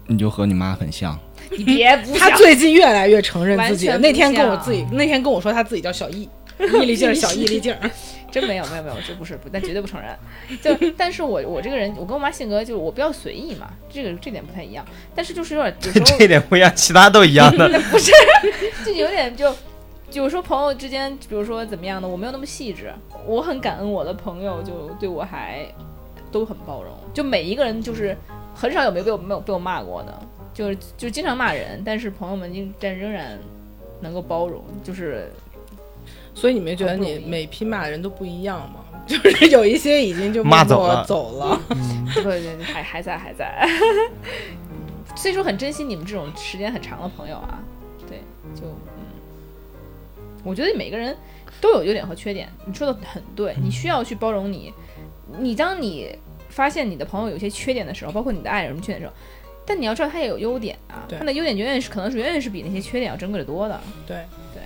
[0.08, 1.18] 你就和你妈很像？
[1.50, 6.28] 你别 不他最近越来越承认自己那天跟我自己，那天跟我说他自己叫小易，
[6.60, 7.80] 毅力劲儿，小毅力劲儿。
[8.30, 10.60] 真没有没有没有，这不是不，但绝对不承认。
[10.62, 14.86] 就但是我我这个人，我跟我妈性格就是我比较随意嘛，这个这点不太一样。
[15.16, 17.70] 但是就是有点有时候这一点不一样，其他都一样的。
[17.90, 18.12] 不是，
[18.88, 19.54] 就有点就，
[20.14, 22.94] 有时候朋友之间，比如说怎么样的，我没有那么细致。
[23.26, 25.68] 我很感恩我的朋友，就对我还
[26.32, 26.94] 都很包容。
[27.14, 28.16] 就每一个人，就是
[28.56, 30.18] 很少有没有被我没有被我骂过的，
[30.54, 33.38] 就是就经常骂人，但是朋友们仍但仍然
[34.00, 35.30] 能够包容，就是
[36.34, 38.86] 所以你没觉得你每批骂的人都不一样吗？
[39.08, 41.60] 就是有一些已经就骂走了走了。
[42.14, 43.66] 对对对，还还在还在。
[45.16, 47.58] 所以说很珍惜你们这种时间很长的朋友啊，
[50.48, 51.16] 我觉得每个人
[51.60, 54.74] 都有优点和缺点，你说的很对，你需要去包容你。
[55.40, 56.18] 你当你
[56.50, 59.14] 发现你的朋友有些缺点的时候，包括你的爱人有什么缺点的时候，
[59.66, 63.80] 但你要知道他也有优点啊，对他的优点远远是可能是远远是比那些缺点要珍贵的多的。
[64.08, 64.18] 对
[64.54, 64.64] 对，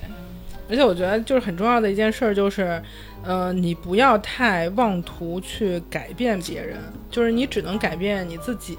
[0.70, 2.80] 而且我觉得就是很重要的一件事儿，就是，
[3.24, 6.78] 呃，你不要太妄图去改变别人，
[7.10, 8.78] 就是你只能改变你自己。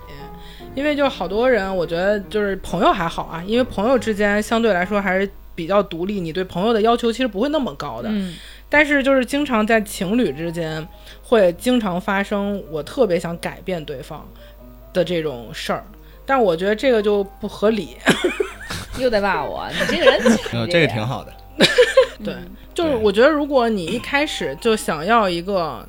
[0.75, 8.09] 因为就好多人，我觉得就是朋友还好啊，因为朋友之间相对来说还是比较独立，你对朋友的要求其实不会那么高的。
[8.11, 8.35] 嗯，
[8.69, 10.87] 但是就是经常在情侣之间
[11.23, 14.27] 会经常发生我特别想改变对方
[14.93, 15.83] 的这种事儿，
[16.25, 17.97] 但我觉得这个就不合理。
[18.99, 20.21] 又在骂我，你这个人
[20.69, 21.33] 这个挺好的。
[22.23, 22.35] 对，
[22.75, 25.83] 就是我觉得，如果你一开始就想要一个，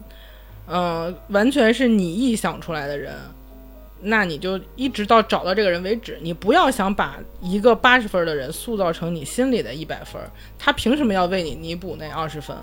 [0.66, 3.14] 呃，完全是你臆想出来的人，
[4.04, 6.18] 那你就一直到找到这个人为止。
[6.22, 10.20] 你不要想把一个八十分的人塑造成你心里的一百分，
[10.58, 12.56] 他凭什么要为你弥补那二十分？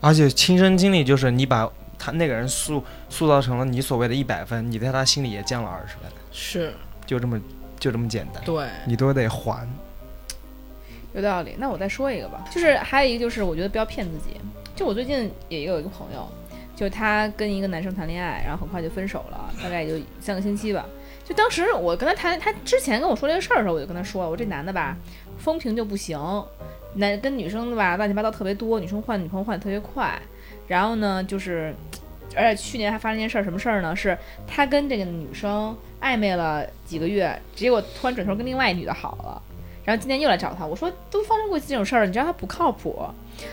[0.00, 6.72] 而且亲身经历就是你把他那个人塑塑造成了你所谓的一百分，你在他心里也降了二十分，是，
[7.06, 7.40] 就这么
[7.78, 9.68] 就这么简单，对，你都得还。
[11.12, 11.56] 有道理。
[11.58, 14.40] 那我再说一个吧，就是还有一个就是我觉得不要骗自己。
[14.74, 16.26] 就我最近也有一个朋友，
[16.80, 20.86] 就他跟一个男生谈恋爱，然后很快就分手了，大概也就三个星期吧。
[21.22, 24.96] 就当时我跟他谈，他之前跟我说这个事儿的时候，我就跟他说，我说这男的吧，
[25.36, 26.18] 风评就不行，
[26.94, 30.18] 男跟女生的吧乱七八糟特别多，女生换女朋友换的特别快。
[30.66, 31.74] 然后呢，就是，
[32.34, 33.94] 而且去年还发生一件事儿，什么事儿呢？
[33.94, 34.16] 是
[34.46, 39.42] 他跟这个女生暧昧了几个月，结果突然转头跟另外一女的好了。
[39.84, 43.04] 然后今天又来找他，我说都发生过这种事儿，你知道他不靠谱，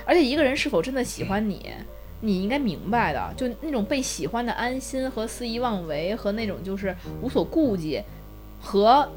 [0.05, 1.73] 而且一个人是否真的喜欢你，
[2.21, 8.01] 你应该明白的，就那种被喜欢的安心和肆意妄为，和那种就是无所顾忌，
[8.59, 9.07] 和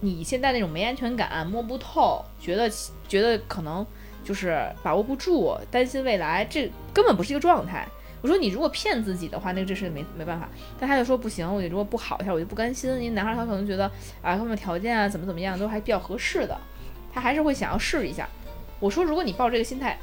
[0.00, 2.70] 你现在那种没安全感、摸不透，觉得
[3.08, 3.86] 觉得可能
[4.24, 7.86] 就是把握不住，担心未来，这根本不是一个状态。
[8.22, 10.48] 我说你如果骗自己的话，那这事没没办法。
[10.80, 12.90] 但他就说不行，我如果不好一下，我就不甘心。
[12.92, 13.84] 因为男孩他可能觉得
[14.22, 16.58] 啊，他们条件啊怎么怎么样都还比较合适的，
[17.12, 18.28] 他还是会想要试一下。
[18.80, 19.98] 我说如果你抱这个心态，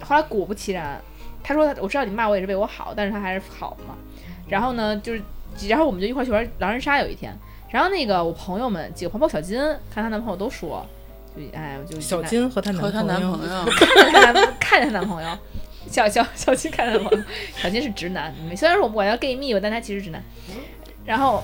[0.00, 0.98] 后来果不其然，
[1.42, 3.94] 他说他我知道你骂我也是为我好，但是他还是好嘛。
[4.48, 5.22] 然后呢，就是
[5.68, 7.36] 然后我们就一块儿去玩狼人杀有一天，
[7.70, 9.58] 然后那个我朋友们几个朋友，小金
[9.92, 10.86] 看她男朋友都说，
[11.36, 13.64] 就哎我就小金和她和她男，朋友，
[14.12, 15.38] 她 男 看着她男朋友，
[15.88, 17.24] 小小小金看着她男朋友，
[17.56, 20.22] 小金是直男，虽然说我不管他 gay 蜜吧，但他其实直男。
[21.04, 21.42] 然后，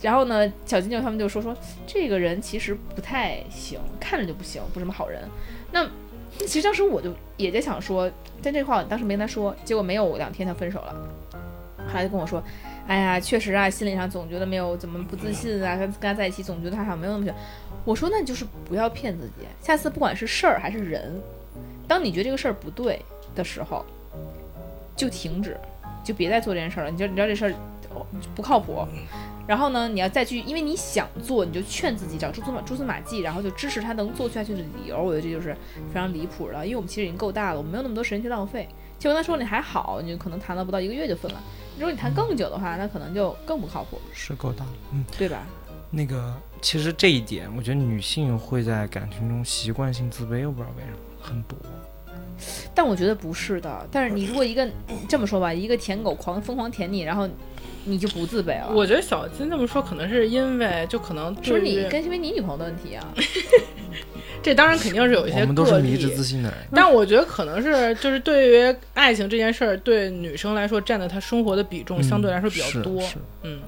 [0.00, 1.54] 然后呢，小金就他们就说说
[1.86, 5.22] 这个人其实不太行，看着就不行，不是什么好人。
[5.72, 5.88] 那那
[6.46, 8.10] 其实当时我就也在想说，
[8.42, 10.94] 但这话我当时没跟他说，结果没有两天他分手了，
[11.86, 12.42] 后来就跟我说。
[12.86, 17.32] 哎呀，确实啊，心理上总觉得没有怎么不自信啊，跟跟他在一起总觉得他好像没有那么想。
[17.84, 21.20] 我说那你就是不要骗自己，下次不管是事儿还是人，
[21.86, 23.00] 当你觉得这个事儿不对
[23.32, 23.84] 的时候，
[24.96, 25.56] 就停止，
[26.02, 26.90] 就别再做这件事儿了。
[26.90, 27.52] 你就你知道这事儿
[27.94, 28.84] 哦不靠谱，
[29.50, 35.02] 然后呢，你要再去，因为你想做，你就劝自己找蛛丝马蛛丝马迹，然后就支持他能做下去的理由。
[35.02, 35.52] 我觉得这就是
[35.88, 38.68] 非常离谱的，因为我们其实已经够大了，我们没有那么多时间去浪费。
[38.96, 41.42] 结果他说你还好，你可能谈了不到一个月就分了。
[41.74, 45.42] 如果你谈更久的话，那可能就更不靠谱，是够大了，嗯，对吧？
[45.90, 46.32] 那个
[46.62, 51.58] 其实这一点，我觉得女性会在感情中习惯性自卑，我不知道为什么很多。
[52.74, 53.86] 但我觉得不是的。
[53.90, 54.68] 但是你如果一个
[55.08, 57.28] 这么说吧，一个舔狗狂疯狂舔你，然后
[57.84, 58.70] 你就不自卑了。
[58.72, 63.06] 我觉得小金这么说，可能是因为就可能是不是你跟因为你女朋友的问题啊？
[64.42, 73.02] 这当然肯定是有一些我们都个例是迷之自信的人，但我觉得可能是就是对于爱情这件事儿，对女生来说占的她生活的比重相对来说比较多。
[73.02, 73.60] 是嗯，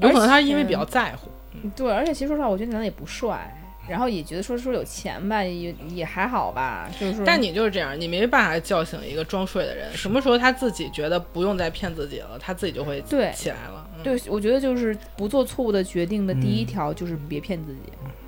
[0.00, 1.28] 有可能她因为比较在乎。
[1.76, 3.54] 对，而且其实说实话，我觉得男的也不帅，
[3.88, 7.24] 然后也觉得说说有钱吧，也也还好吧，就是说。
[7.24, 9.86] 但你就是这样，你没办法叫醒一个装睡的人。
[9.94, 13.86] 什么时候他自己觉得不用再骗自己了，他自己就会对起来了。
[13.96, 17.78] 嗯对，我觉得就是不做错误的决定的第一嗯条就是别骗自己。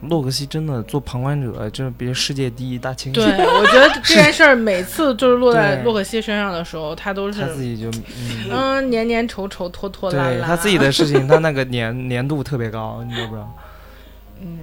[0.03, 8.49] 洛克西真的做旁观者，就是别世界第一大清对，我觉得这件事儿 每次就是落在洛克西身上的时候，他都是他自己就嗯。
[8.51, 10.31] 嗯黏黏稠稠、拖拖拉拉。
[10.31, 13.53] 对他自己的 事情，他那个粘粘度特别高，你知不知道？
[14.41, 14.61] 嗯，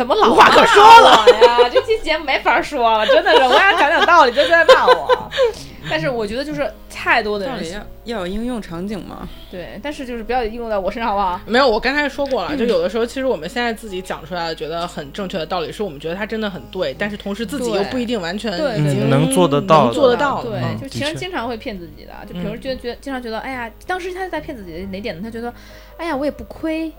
[0.00, 1.68] 怎么老无话可说了呀？
[1.70, 5.30] 这期节目没法说了，真的是我想讲讲道理就在骂我。
[5.90, 9.28] 但是我觉得就是太多的人道理要要有应用场景嘛。
[9.50, 11.38] 对，但是就是不要应用在我身上，好不好？
[11.44, 20.42] 没有，我刚才说过嗯了，就有的时候，其实我们现在自己讲出来的，觉得很正确的道理，是我们觉得它真的很对，但是同时自己又不一定完全已经嗯能做得到能做得到。
[20.42, 25.20] 对，嗯就其实经常会骗自己的，就比如嗯觉得觉得经常觉得，哎呀，当时他在骗自己的哪点呢？
[25.22, 25.52] 他觉得，
[25.98, 26.90] 哎呀，我也不亏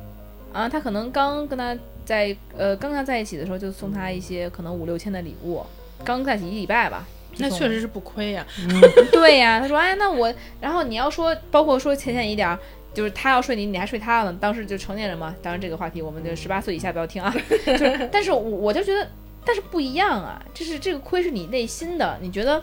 [0.54, 1.76] 啊，他可能刚跟他
[2.12, 5.66] 在呃刚刚在一起的时候，就送他一些可能五六千的礼物，
[6.04, 7.08] 刚在一起一礼拜吧。
[7.38, 8.46] 那确实是不亏呀。
[9.14, 12.60] 对呀，他说，哎，那我，然后你要说，包括说浅显一点儿，
[12.94, 15.34] 就是他要睡你，你还睡他呢，当时就成年人嘛。
[15.42, 17.34] 当然这个话题我们就十八岁以下不要听啊。
[17.66, 19.08] 就是，但是我我就觉得，
[19.46, 22.62] 但是不一样啊，这是这个亏是你内心的，你觉得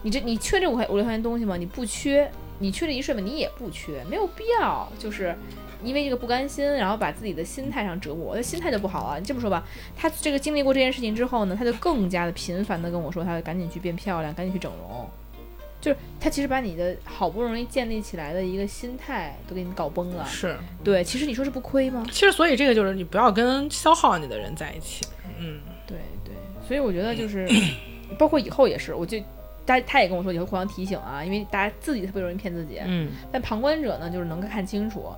[0.00, 1.58] 你这你缺这五块五六块钱东西吗？
[1.58, 2.30] 你不缺，
[2.60, 3.20] 你缺这一睡吗？
[3.22, 5.36] 你也不缺，没有必要，就是。
[5.82, 9.18] 因为这个不甘心，然后把自己的心态上折磨，那心态就不好啊。
[9.18, 9.64] 你这么说吧，
[9.96, 15.08] 他这个经历过这件事情之后呢，他就更加的频繁的跟我说，他赶紧去变漂亮，赶紧去整容。
[15.78, 20.24] 就是他其实把你的好不容易建立起来的一个心态都给你搞崩了。
[20.26, 22.04] 是，对，其实你说是不亏吗？
[22.10, 25.06] 其实所以这个就是你不要跟消耗你的人在一起。
[25.38, 26.34] 嗯，对对，
[26.66, 27.46] 所以我觉得就是，
[28.18, 29.18] 包括以后也是，我就
[29.64, 35.12] 他他也跟我说以后互相提醒啊，因为大家自己特别容易骗自己，嗯，但旁观者呢就是能够看清楚，就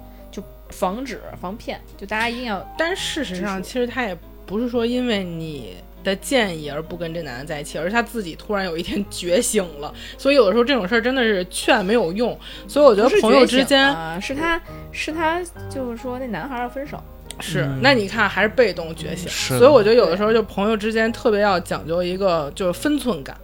[0.71, 4.16] 防止防骗，就大家一定要但事实上，其实他也
[4.47, 9.93] 不是说因为你的建议而不跟这男的在一起，而是他自己突然有一天觉醒了。
[10.16, 12.39] 所以有的时候这种事儿真的是劝没有用。
[12.66, 14.61] 所以我觉得朋友之间，啊，是他
[14.93, 17.03] 是他就是说那男孩要分手，
[17.41, 23.37] 是，嗯那你看还是被动觉醒，所以我觉得有的时候就朋友之间特别要讲究一个就是分寸感，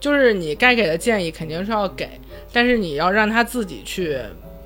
[0.00, 2.08] 就是你该给的建议肯定是要给，
[2.52, 4.18] 但是你要让他自己去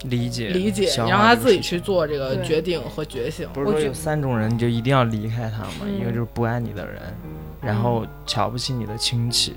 [0.04, 3.48] 理解理解，你让他自己去做这个决定和觉醒。
[3.52, 5.84] 不是说有三种人你就一定要离开他吗？
[5.84, 7.00] 嗯一个就是不爱你的人，
[7.60, 9.54] 然后瞧不起你的亲戚，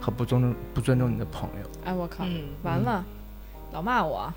[0.00, 1.70] 和不尊重不尊重你的朋友。
[1.84, 3.04] 哎，我靠，嗯，完了，
[3.72, 4.32] 老骂我，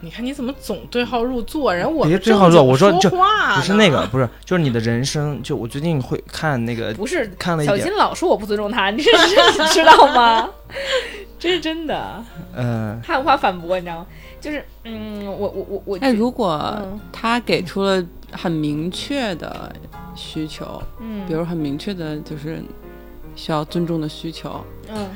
[0.00, 1.74] 你看你怎么总对号入座？
[1.74, 5.42] 人我别对号入座我说正经说话不是那个，不是，就是你的人生。
[5.42, 10.48] 就我最近会看那个，不是看了一点小金，老说我不尊重他，你这是知道吗？
[11.38, 12.24] 这是真的，
[12.56, 14.06] 嗯、他无法反驳，你知道吗？
[14.44, 17.00] 就是，嗯，我我我我，哎，如果嗯。
[17.10, 19.74] 他给出了很明确的
[20.14, 22.62] 需求，嗯，比如很明确的就是
[23.34, 25.08] 需要尊重的需求，嗯，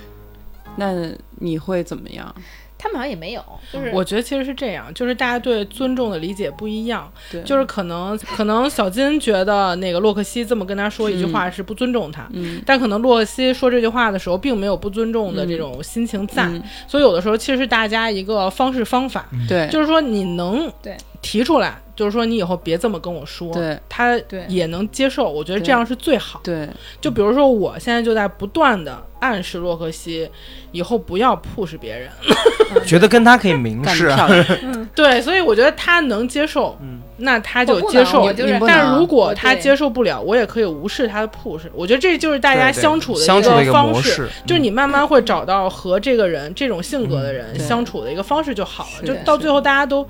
[0.76, 0.93] 那
[1.39, 2.35] 你会怎么样？
[2.79, 23.78] 他们好像也没有，就是我觉得其实是这样，就是大家对尊重的理解不一样，对，就是可能可能小金觉得那个洛克西这么跟他说一句话是不尊重他，嗯，但可能洛克西说这句话的时候并没有不尊重的这种心情在，嗯所以有的时候其实是大家一个方式方法，对，就是说你能对提出来，就是说你以后别这么跟我说，对。
[23.88, 24.16] 他
[24.48, 26.40] 也能接受，我觉得这样是最好。
[26.44, 26.68] 对，
[27.00, 30.30] 就比如说我现在就在不断的暗示洛克西，
[30.70, 32.08] 以后不要 push 别人，
[32.86, 34.28] 觉得跟他可以明干示啊。
[34.28, 37.00] 得漂亮， 对，所以我觉得他能接受，嗯。
[37.20, 38.32] 那他就接受。
[38.64, 41.62] 但如果他接受不了，我也可以无视他的 push。
[41.74, 49.04] 我觉得这就是大家对对相处的相处的一个方式，就是你慢慢会找到和这个人这种性格的人相处的一个方式就好了。
[49.04, 50.08] 就到最后大家都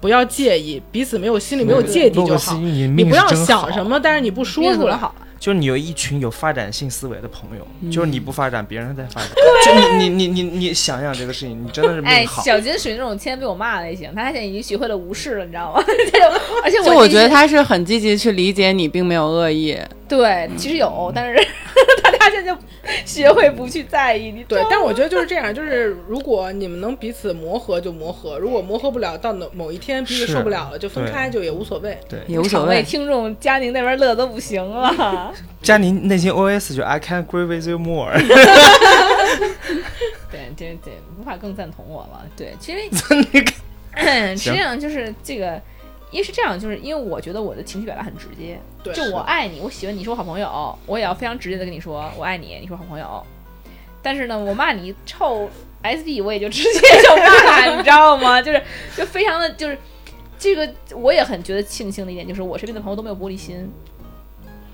[0.00, 2.56] 不要介意，彼此没有心里没有芥蒂就好。
[2.58, 4.96] 你你不要想什么，但是你不说出来。
[4.96, 5.14] 好？
[5.38, 9.30] 就是你有一群有发展性思维的朋友，嗯就是你不发展，别人在发展。
[9.66, 12.42] 就你你你你你想想这个事情，你真的是 哎，命好。
[12.42, 15.84] 小金属于那种天天被我骂的类型，他现在已经学会了无视了，你知道吗？
[15.86, 16.32] 这种，
[16.64, 19.78] 而且就我我觉得他是很积极去理解你，并没有恶意。
[20.08, 21.38] 对，其实有，但是
[22.26, 22.56] 大家现就
[23.04, 24.42] 学会不去在意你。
[24.44, 31.96] 对，但我觉得就是这样，就是如果你们能彼此磨合就磨合，如果磨合不了，到某某一天彼此受不了了就分开，就也无所谓。
[32.08, 35.32] 对，也无所谓，听众佳宁那边乐都不行了。
[35.62, 38.12] 佳宁内心 OS 就 I can't agree with you more。
[40.30, 42.24] 对，对，对无法更赞同我了。
[42.36, 42.78] 对，其实
[43.32, 43.52] 那个
[44.36, 45.60] 实际上就是这个，
[46.10, 53.22] 因为是这样，就是因为我觉得我的情绪表达很直接，对，就我爱你，我喜欢你，是我好朋友，我也要非常直接的跟你说我爱你，你是我好朋友。
[54.02, 55.50] 但是呢，我骂你臭
[55.82, 58.40] SB，我也就直接就骂， 你知道吗？
[58.40, 58.62] 就是
[58.96, 59.76] 就非常的就是
[60.38, 63.68] 这个，我也很觉得庆幸的一点就是我身边的朋友都没有玻璃心，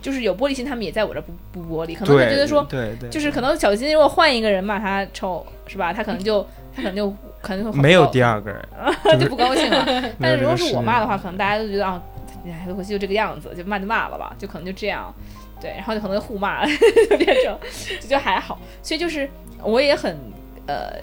[0.03, 5.95] 就是有玻璃心，他们也在我这儿不不玻璃，可能会，觉得说，对对，就是可能小金如果换一个人骂他臭，是吧？
[5.95, 8.67] 他可能就他可能就可能会没有第二个人，
[9.21, 9.85] 就不高兴了。
[10.21, 12.01] 但是如果是我骂的话，可能大家都觉得啊，
[12.47, 15.13] 哎，回去就这个样子，就骂就骂了吧，就可能就这样，
[15.61, 16.65] 对，然后就可能互骂，
[17.11, 17.59] 就变成
[18.01, 18.59] 就就还好。
[18.83, 19.29] 所以就是
[19.63, 20.17] 我也很
[20.67, 20.95] 呃，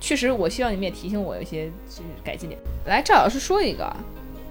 [0.00, 2.60] 确实我希望你们也提醒我有一些就是改进点。
[2.86, 3.94] 来，赵老师说一个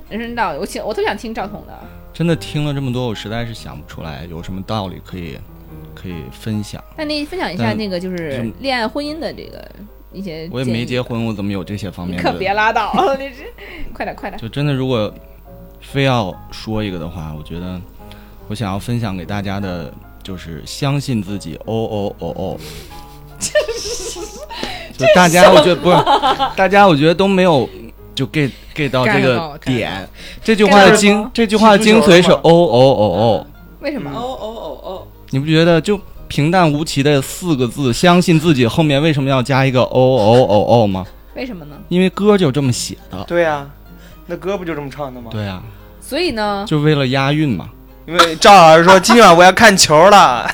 [0.09, 1.78] 人生道理，我请我特想听赵彤的。
[2.14, 5.38] 真的听了这么多，我实在是想不出来有什么道理可以
[5.95, 6.84] 可以分享。
[6.97, 9.66] 那你分享一下那个就是恋爱婚姻的这个
[10.14, 11.01] 一些，我也没结。
[11.01, 12.30] 婚，我怎么有这些方面的？
[12.30, 13.45] 你可别拉倒， 你这
[13.93, 14.39] 快点快点。
[14.41, 15.14] 就真的，如果
[15.82, 17.80] 非要说一个的话，我觉得
[18.47, 19.91] 我想要分享给大家的
[20.22, 21.55] 就是相信自己。
[21.66, 22.57] 哦哦哦哦，
[24.97, 25.97] 就大家，我觉得不是，
[26.55, 27.68] 大家我觉得都没有
[28.14, 30.07] 就 get get 到这个点。
[30.43, 33.47] 这句话的精，这句话的精髓是哦哦哦哦。
[33.80, 34.12] 为什么？
[34.12, 35.99] 哦哦哦哦你不觉得就
[36.32, 41.05] 平淡无奇的四个字，相信自己后面为什么要加一个哦哦哦哦吗？
[41.36, 41.75] 为什么呢？
[41.89, 43.21] 因为歌就这么写的。
[43.25, 43.69] 对呀，
[44.27, 45.27] 那歌不就这么唱的吗？
[45.29, 45.61] 对啊，
[45.99, 47.69] 所以呢，就为了押韵嘛。
[48.07, 50.49] 因为赵老师说今晚我要看球了，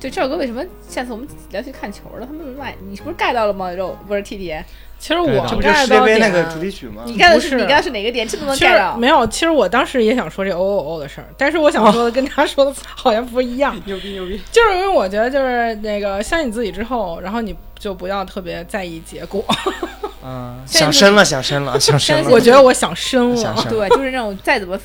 [0.00, 2.26] 对赵哥为什么下次我们聊去看球了？
[2.26, 3.70] 他们卖你是不是 get 到了吗？
[3.70, 4.54] 肉不是 T T，
[4.98, 7.02] 其实我这不就 get 世界杯那个主题曲吗？
[7.04, 8.26] 你 get 的是是你 get 的是哪个点？
[8.26, 8.96] 这都能其 get 到？
[8.96, 13.78] 没有，其实我当时也想说这哦哦哦的事儿，但是我想说的跟他说的 好像不一样。
[13.84, 14.40] 牛逼牛逼！
[14.50, 19.44] 就是因为我觉得就是那个相信自己之后，然后你就不要特别在意结果。
[20.24, 22.38] 嗯，想深了想深了想深了我。
[22.38, 24.78] 觉得我想深了，对，就是那种再怎么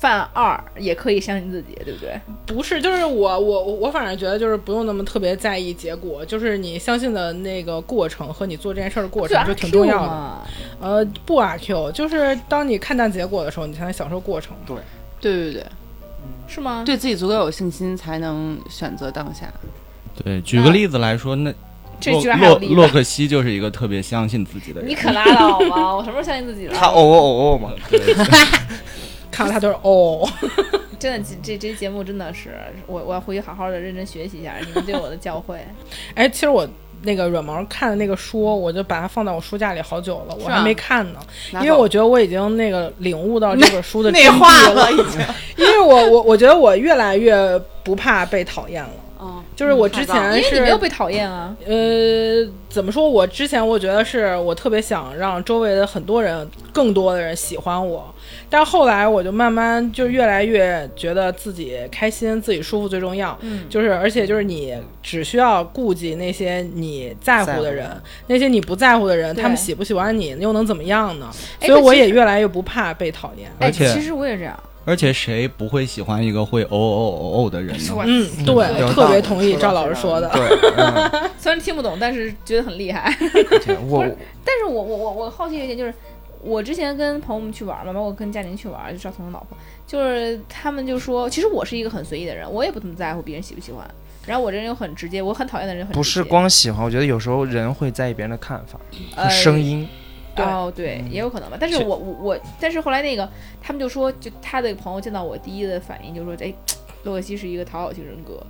[0.00, 2.18] 犯二也可以相信自己，对不对？
[2.46, 10.38] 不是，就是我我我反正觉得就是不用那么特别在意结果，就是你相信的那个过程和你做这件事儿的过程就挺重要的。
[10.80, 14.56] 呃，不阿 Q，就是当你看淡结果的时候，你才能享受过程。
[14.66, 14.76] 对
[15.20, 15.66] 对对对，
[16.48, 16.82] 是吗？
[16.86, 19.52] 对自己足够有信心，才能选择当下。
[20.24, 21.52] 对，举个例子来说，那
[22.00, 24.88] 这洛居然还有，洛洛克西就是一个特别相信自己的人。
[24.88, 25.94] 你可拉倒吧！
[25.94, 26.74] 我什么时候相信自己了？
[26.74, 28.00] 他哦哦哦哦嘛，对
[29.30, 30.28] 看到他都是哦，
[30.98, 32.50] 真的，这这这节目真的是
[32.86, 35.56] 我我要回去好好的认真学习一下你们对我的教诲。
[36.14, 36.68] 哎，其实我
[37.02, 41.20] 那个软毛看的那个书，我就把它放在我书架里好久了，我还没看呢，
[41.54, 45.20] 因为我觉得我已经那个领悟到这本书的内化了了，已经。
[45.56, 48.90] 因为我我我觉得我越来越不怕被讨厌了。
[49.60, 53.08] 嗯，就是我之前是因为你没有被讨厌啊，呃，怎么说？
[53.08, 58.14] 我之前我觉得是我特别想让周围的很多人，更多的人喜欢我，
[58.48, 63.36] 但后来我就慢慢就越来越觉得自己开心、自己舒服最重要。
[63.42, 67.90] 嗯就是而且就是你只需要顾及那些你在乎的人，
[68.28, 71.30] 那些你不在乎的人，他们喜不喜欢你又能怎么样呢？
[71.60, 73.50] 哎所以我也越来越不怕被讨厌。
[73.58, 74.58] 哎，而且其实我也这样。
[74.90, 76.74] 而且谁不会喜欢一个会哦哦
[77.20, 77.94] 哦哦的人呢？
[78.04, 80.28] 嗯，对，我特别同意赵老师说的。
[80.30, 80.42] 对，
[80.76, 83.16] 嗯虽然听不懂，但是觉得很厉害。
[83.88, 84.04] 我
[84.44, 85.94] 但是我我我我好奇一点就是，
[86.42, 93.88] 我之前跟朋友们去玩嘛，包括跟佳宁去玩，就赵彤彤老婆，就是他们就说，其实我是一个很随意的人，我也不怎么在乎别人喜不喜欢。
[94.26, 98.78] 然后我这人又很直接，我很讨厌的人很不是光喜欢，我觉得有时候人会在意别人的看法
[99.14, 99.88] 呃和声音。
[100.34, 101.56] 对哦，对，也有可能吧。
[101.60, 103.28] 但是是我我我，但是后来那个
[103.60, 106.52] 他们就说，就他的朋友见到我第一的反应就说，哎，
[107.04, 108.40] 洛克西是一个讨好型人格。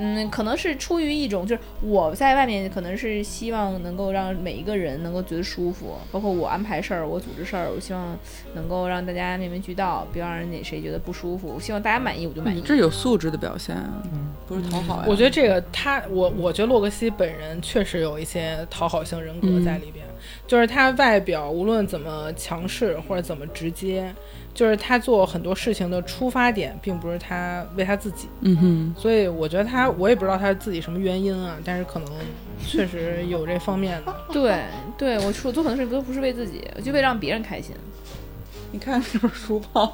[0.00, 8.16] 嗯，可能是出于一种，就是我在外面可能是希望能够让每一个人能够觉得舒服，包括我安排事儿，我组织事儿，我希望
[8.54, 11.52] 能够让大家面面俱到，不要让人哪谁觉得不舒服。
[11.52, 12.60] 我希望大家满意，我就满意。
[12.60, 14.00] 你这有素质的表现啊，
[14.46, 15.04] 不是讨好呀。
[15.08, 20.06] 我觉得这个他，我我觉得洛克西本人确实有一些讨好性人格在里边，
[20.48, 24.12] 就是他外表无论怎么强势或者怎么直接，
[24.54, 32.10] 就是他做很多事情的出发点并不是他为他自己，嗯哼，所以我觉得他，我也不知道他自己什么原因啊，但是可能
[32.66, 34.14] 确实有这方面的。
[34.32, 34.64] 对
[34.96, 37.76] 对，我说我做很多事情都不是为自己，我就为让别人开心。
[38.72, 39.92] 你看这本书吧。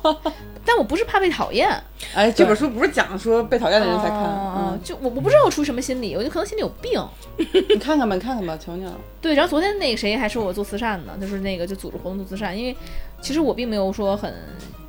[0.66, 1.68] 但我不是怕被讨厌，
[2.14, 7.00] 哎，这本书不是讲说被讨厌的人才看，啊嗯，就我我不知道我出于什么心理，我就可能心里有病。
[7.68, 8.92] 你看看吧，你看看吧，求你了。
[9.20, 12.76] 对，然后昨天那个谁还说我做慈善呢，就是那个就组织活动做慈善，因为
[13.20, 14.32] 其实我并没有说很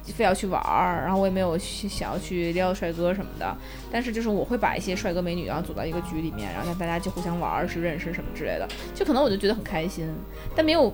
[0.06, 3.56] 非要去玩儿，然后我也没有去想要去撩帅哥什么的，
[3.92, 10.08] 但是就是我会把一些帅哥美女然后组到一个局里面，然后让大家就互相玩儿、是认识什么之类的，就可能我就觉得很开心，
[10.56, 10.94] 但没有，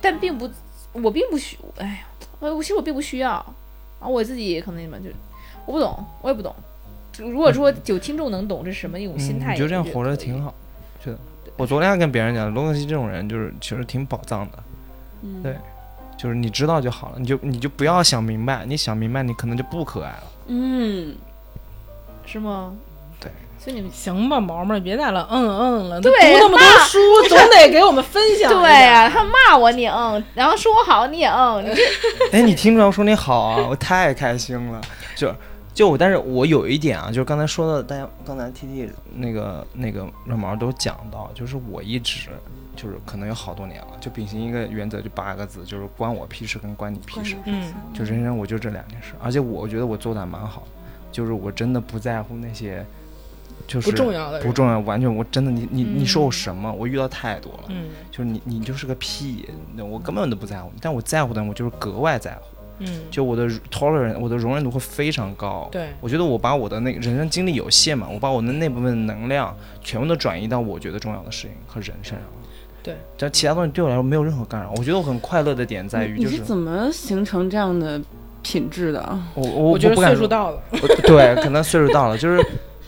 [0.00, 0.48] 但并不，
[0.92, 1.98] 我并不需，哎呀，
[2.38, 3.54] 我我其实我并不需要，
[4.00, 5.10] 然后我自己也可能你们就
[5.64, 6.54] 我不懂，我也不懂。
[7.18, 10.54] 如果说有听众能懂这是什么一种心嗯，态，你就这样活着挺好，
[11.02, 11.18] 觉得。
[11.56, 14.58] 我昨天还跟别人讲，罗克西这种人就是其实挺宝藏的，
[15.22, 15.56] 嗯对
[16.18, 20.24] 就是你知道就好了，你就你就不要想明白，你想明白你可能就不可爱了。
[20.48, 21.14] 嗯，
[22.26, 22.74] 是吗？
[23.66, 26.98] 对，所以你们行吧，毛毛，别再了，嗯嗯了，读那么多书，
[27.28, 28.48] 总得给我们分享。
[28.62, 31.82] 对呀、他骂我你嗯，然后说我好你也嗯，你这
[32.38, 34.80] 哎，你听出来我说你好啊，我太开心了。
[35.16, 35.34] 就
[35.74, 42.28] 就我，但是我有一点啊，就是刚才说的，大家刚才 T T 那个那个软毛都讲到，就是我一直
[42.76, 47.34] 就是可能有好多年了，就秉行一个原则，就八个字，就是关我屁事跟关你屁事。
[47.46, 50.62] 嗯，就人生我就这两件事，而且我觉得我做的还蛮好，
[51.10, 52.84] 就是我真的不在乎那些，
[53.66, 62.40] 就是不重要的不重要，完全我真的你你你说我嗯什么，我遇到太多了，嗯就是你你就是个屁，那我根本都不在乎你，但我在乎的人我就是格外在乎，
[62.78, 72.48] 嗯，就我的 tolerance 我的容忍度会非常高，对，我觉得我把我的那个人生精力有限嘛，我把我的那部分能量全部都转移到我觉得重要的事情和人身上了。
[72.82, 74.72] 对，但其他东西对我来说没有任何干扰。
[74.76, 78.00] 我觉得我很快乐的点在于，你就是怎么形成这样的
[78.44, 79.18] 品质的？
[79.34, 82.40] 我我我觉得不敢岁数到了，我对，可能岁数到了，就是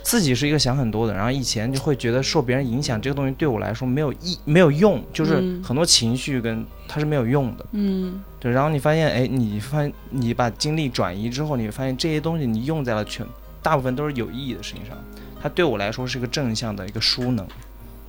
[0.08, 7.66] 自己是一个想很多的，然后以前就会觉得受别人影响，这个东西对我来说没有意没有用，就是嗯很多情绪跟它是没有用的。
[7.72, 13.26] 嗯对，然后你发现，哎，你发现你把精力转移之后，你会发现这些东西你用在了全
[13.62, 14.96] 大部分都是有意义的事情上，
[15.42, 17.46] 它对我来说是一个正向的一个输能。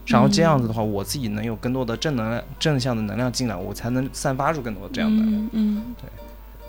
[0.08, 5.22] 然后这样子的话，我自己能有更多的正能量、正向的能量进来，我才能散发出更多的这样的，
[5.52, 6.10] 嗯对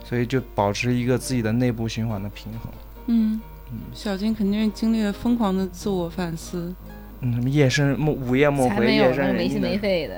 [0.04, 2.72] 所以就保持一个自己的内部循环的平衡。
[3.06, 3.40] 嗯，
[3.94, 6.74] 小金肯定是经历了疯狂的自我反思。
[7.20, 10.14] 嗯，什么夜深梦午夜梦回，才没有夜那个没心深人静的没肺的，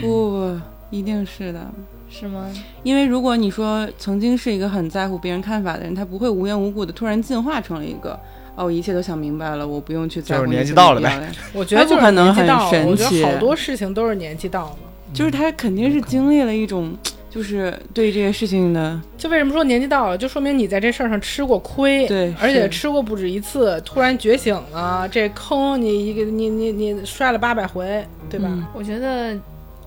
[0.00, 0.60] 不不不，
[0.90, 1.70] 一定是的。
[2.10, 2.48] 是吗？
[2.84, 8.18] 因为如果你说曾经是一个很在乎别人看法的人，他不会无缘无故的突然进化成了一个
[8.54, 14.76] 哦，一切都想明白了，我不用去在乎就是年纪到了呗我觉得就可能很年纪到了，神我觉奇得好多事情都是年纪到了。
[15.12, 16.96] 就是他肯定是经历了一种，
[17.34, 28.48] 就是对这些事情的，就为什么说年纪到了，就说明你在这事儿上吃过亏，对而且吃过不止一次，突然觉醒了，这坑你一个你你你摔了八百回，对吧？
[28.48, 29.36] 嗯我觉得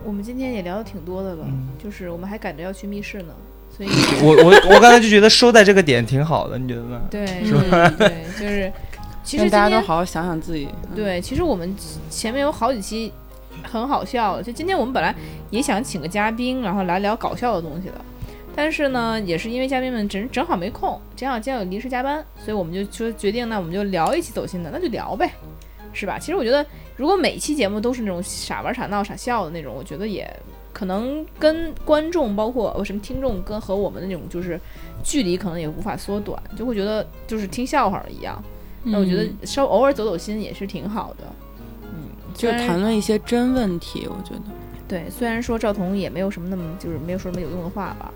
[0.03, 3.33] 我们今天也聊的挺多的了，嗯就是我们还赶着要去密室呢，
[3.75, 3.89] 所以
[4.21, 7.01] 我我我刚才就觉得收在这个点挺好的，你觉得呢？
[7.09, 8.71] 对是对对，就是
[9.23, 10.67] 其实大家都好好想想自己。
[10.89, 11.73] 嗯，对，其实我们
[12.09, 13.11] 前面有好几期
[13.63, 15.13] 很好笑，就今天我们本来
[15.49, 17.95] 也想请个嘉宾，然后来聊搞笑的东西的，
[18.55, 25.31] 但是呢，也是因为嘉宾们正正好没空，正好今天有临时加班，所以我们就说决定，那我们就聊一期走心的，那就聊呗，
[25.93, 26.17] 是吧？
[26.19, 30.27] 其实我觉得，如果每期节目都是那种傻玩傻闹傻笑的那种，我觉得也
[30.73, 34.59] 可能跟观众，包括呃什么听众跟和我们的那种就是
[35.03, 38.41] 距离可能也无法缩短，就会觉得就是听笑话一样。
[38.83, 41.25] 那我觉得嗯稍偶尔走走心也是挺好的，
[42.37, 44.41] 就谈论一些真问题，我觉得。
[44.87, 48.09] 对，虽然说赵彤也没有什么那么就是没有说什么有用的话吧，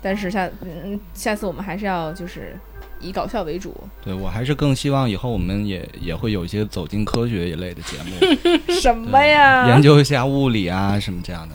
[0.00, 2.56] 但是下嗯下次我们还是要就是
[3.00, 3.74] 以搞笑为主。
[4.02, 9.68] 对我还是更希望以后我们也也会有一些走进科学一类的节目， 什么呀？
[9.68, 11.54] 研究一下物理啊什么这样的。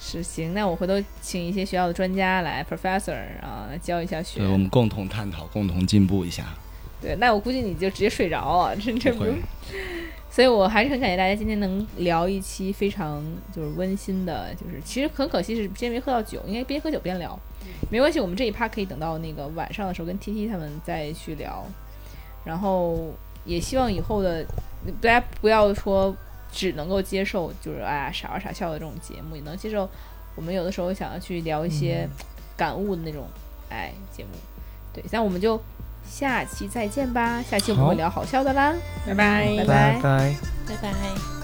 [0.00, 4.48] 是行，那我回头请一些学校的专家来，professor 啊，来教一下学对，。
[4.48, 6.44] 我们共同探讨，共同进步一下。
[7.00, 9.34] 对，那我估计你就直接睡着啊，真这不会，
[10.34, 13.24] 所以我还是很感谢大家今天能聊一期非常
[13.54, 17.38] 就是温馨的，就是其实很可惜是今天没喝到酒，应该边喝酒边聊，
[17.88, 21.64] 没关系，我们这一趴可以等到那个晚上的时候跟 T T 他们再去聊，
[22.44, 23.12] 然后
[23.44, 24.44] 也希望以后的
[25.00, 26.12] 大家不要说
[26.50, 29.88] 只能够接受就是哎呀傻玩傻笑的这种节目，也能接受
[30.34, 32.08] 我们有的时候想要去聊一些
[32.56, 33.28] 感悟的那种
[33.70, 34.30] 哎节目，
[34.92, 35.56] 对，那我们就
[36.08, 38.72] 下期再见吧，下期我们会聊好笑的啦。
[39.06, 40.34] 拜拜拜拜拜。
[40.66, 41.43] 拜拜。